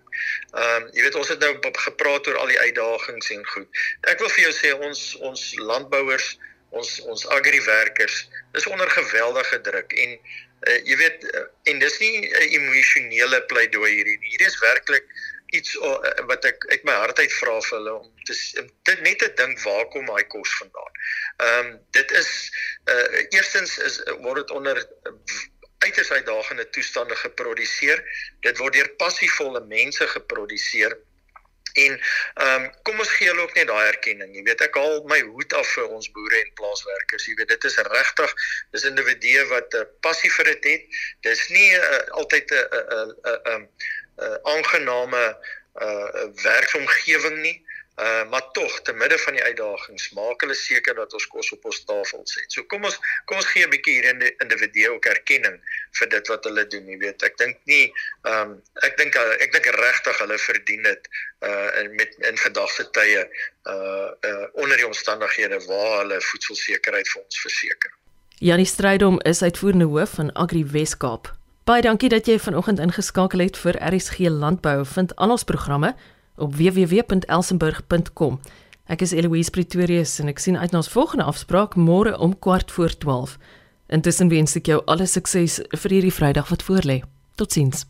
Ehm 0.53 0.83
um, 0.83 0.89
jy 0.93 1.05
weet 1.05 1.15
ons 1.21 1.31
het 1.33 1.39
nou 1.45 1.53
gepraat 1.85 2.27
oor 2.27 2.41
al 2.41 2.51
die 2.53 2.59
uitdagings 2.59 3.31
en 3.35 3.45
goed. 3.53 3.69
Ek 4.13 4.19
wil 4.23 4.29
vir 4.35 4.43
jou 4.47 4.53
sê 4.57 4.73
ons 4.89 5.05
ons 5.29 5.45
landbouers, 5.69 6.27
ons 6.69 6.99
ons 7.13 7.25
agriwerkers 7.37 8.19
is 8.59 8.67
onder 8.67 8.89
geweldige 8.99 9.61
druk 9.69 9.95
en 10.03 10.13
uh, 10.17 10.77
jy 10.89 10.99
weet 11.01 11.25
uh, 11.31 11.47
en 11.71 11.81
dis 11.85 11.97
nie 12.03 12.13
'n 12.27 12.53
emosionele 12.59 13.41
pleidooi 13.53 13.91
hierdie. 13.95 14.19
Hierdie 14.21 14.51
is 14.51 14.61
werklik 14.61 15.09
iets 15.55 15.75
uh, 15.79 15.97
wat 16.29 16.45
ek 16.45 16.65
uit 16.69 16.83
my 16.83 16.93
hart 17.01 17.19
uit 17.19 17.33
vra 17.39 17.59
vir 17.61 17.77
hulle 17.77 17.93
om 18.01 18.07
te 18.27 18.35
dit 18.89 19.01
net 19.01 19.19
te 19.23 19.31
dink 19.39 19.61
waar 19.63 19.87
kom 19.93 20.05
daai 20.11 20.25
kos 20.33 20.55
vandaan. 20.61 20.93
Ehm 21.37 21.65
um, 21.65 21.75
dit 21.91 22.11
is 22.21 22.31
uh 22.85 23.25
eerstens 23.31 23.77
is 23.89 24.01
word 24.21 24.43
dit 24.43 24.51
onder 24.51 24.83
uiters 25.77 26.11
uitdagende 26.11 26.69
toestande 26.69 27.15
geproduseer. 27.15 28.01
Dit 28.45 28.57
word 28.57 28.73
deur 28.73 28.89
passievolle 29.01 29.61
mense 29.65 30.07
geproduseer. 30.07 30.97
En 31.77 31.99
ehm 32.33 32.63
um, 32.63 32.71
kom 32.81 32.99
ons 32.99 33.09
gee 33.09 33.27
hulle 33.29 33.41
ook 33.41 33.53
net 33.53 33.67
daai 33.69 33.87
erkenning. 33.87 34.31
Jy 34.35 34.43
weet 34.47 34.63
ek 34.65 34.79
haal 34.79 35.03
my 35.11 35.19
hoed 35.27 35.53
af 35.53 35.67
vir 35.75 35.91
ons 35.97 36.09
boere 36.15 36.39
en 36.39 36.53
plaaswerkers. 36.57 37.27
Jy 37.29 37.35
weet 37.37 37.53
dit 37.53 37.67
is 37.69 37.77
regtig 37.89 38.33
dis 38.73 38.87
individue 38.89 39.45
wat 39.51 39.73
'n 39.73 39.85
uh, 39.85 39.91
passie 40.01 40.31
vir 40.37 40.49
dit 40.53 40.69
het. 40.71 40.97
Dis 41.29 41.43
nie 41.53 41.69
uh, 41.77 42.01
altyd 42.21 42.51
'n 42.51 42.65
'n 42.97 43.13
'n 43.53 43.69
'n 44.25 44.39
aangename 44.55 45.23
uh 45.77 46.25
werksomgewing 46.43 47.37
nie. 47.45 47.57
Uh 47.97 48.29
maar 48.29 48.51
tog 48.51 48.81
te 48.81 48.93
midde 48.93 49.17
van 49.17 49.33
die 49.33 49.43
uitdagings 49.43 50.09
maak 50.13 50.43
hulle 50.45 50.53
seker 50.53 50.95
dat 50.95 51.13
ons 51.17 51.27
kos 51.27 51.51
op 51.55 51.63
ons 51.65 51.83
tafel 51.83 52.21
sit. 52.29 52.45
So 52.53 52.63
kom 52.69 52.83
ons 52.85 52.97
kom 53.25 53.37
ons 53.41 53.47
gee 53.49 53.65
'n 53.65 53.69
bietjie 53.73 53.93
hier 53.93 54.09
in 54.09 54.19
die 54.21 54.33
individu 54.43 54.83
ook 54.93 55.05
erkenning 55.05 55.55
vir 55.99 56.09
dit 56.09 56.27
wat 56.27 56.43
hulle 56.45 56.67
doen, 56.67 56.91
jy 56.93 56.97
weet. 57.01 57.23
Ek 57.23 57.37
dink 57.37 57.57
nie 57.65 57.93
ehm 58.29 58.51
um, 58.51 58.51
ek 58.85 58.97
dink 59.01 59.17
ek 59.17 59.51
dink 59.55 59.69
regtig 59.81 60.19
hulle 60.21 60.37
verdien 60.37 60.83
dit 60.85 61.09
uh 61.41 61.69
in 61.81 61.95
met 61.95 62.13
in 62.29 62.37
gedagte 62.37 62.85
tye 62.91 63.23
uh 63.65 64.09
uh 64.29 64.45
onder 64.53 64.77
die 64.77 64.85
omstandighede 64.87 65.57
waar 65.65 65.97
hulle 66.03 66.21
voedselsekerheid 66.21 67.09
vir 67.09 67.23
ons 67.23 67.39
verseker. 67.41 67.91
Janie 68.39 68.69
Strydom 68.69 69.17
is 69.25 69.41
uitvoerende 69.41 69.89
hoof 69.89 70.13
van 70.19 70.29
Agri 70.33 70.61
Weskaap. 70.65 71.33
Baie 71.65 71.81
dankie 71.81 72.09
dat 72.09 72.29
jy 72.29 72.37
vanoggend 72.39 72.79
ingeskakel 72.79 73.39
het 73.39 73.57
vir 73.57 73.81
RSG 73.81 74.29
Landbou. 74.29 74.85
Vind 74.85 75.15
al 75.15 75.33
ons 75.33 75.43
programme 75.43 75.95
op 76.37 76.55
www.elsenburg.com. 76.55 78.39
Ek 78.87 79.01
is 79.03 79.11
Eloise 79.11 79.51
Pretorius 79.51 80.19
en 80.21 80.29
ek 80.31 80.39
sien 80.39 80.57
uit 80.57 80.71
na 80.71 80.83
ons 80.83 80.91
volgende 80.93 81.27
afspraak 81.27 81.75
môre 81.75 82.13
om 82.17 82.37
kwart 82.39 82.71
voor 82.71 82.93
12. 82.93 83.35
Intussen 83.97 84.29
wens 84.31 84.55
ek 84.59 84.69
jou 84.71 84.79
alle 84.85 85.09
sukses 85.09 85.59
vir 85.73 85.97
hierdie 85.97 86.13
Vrydag 86.13 86.51
wat 86.53 86.63
voorlê. 86.67 87.01
Totsiens. 87.35 87.87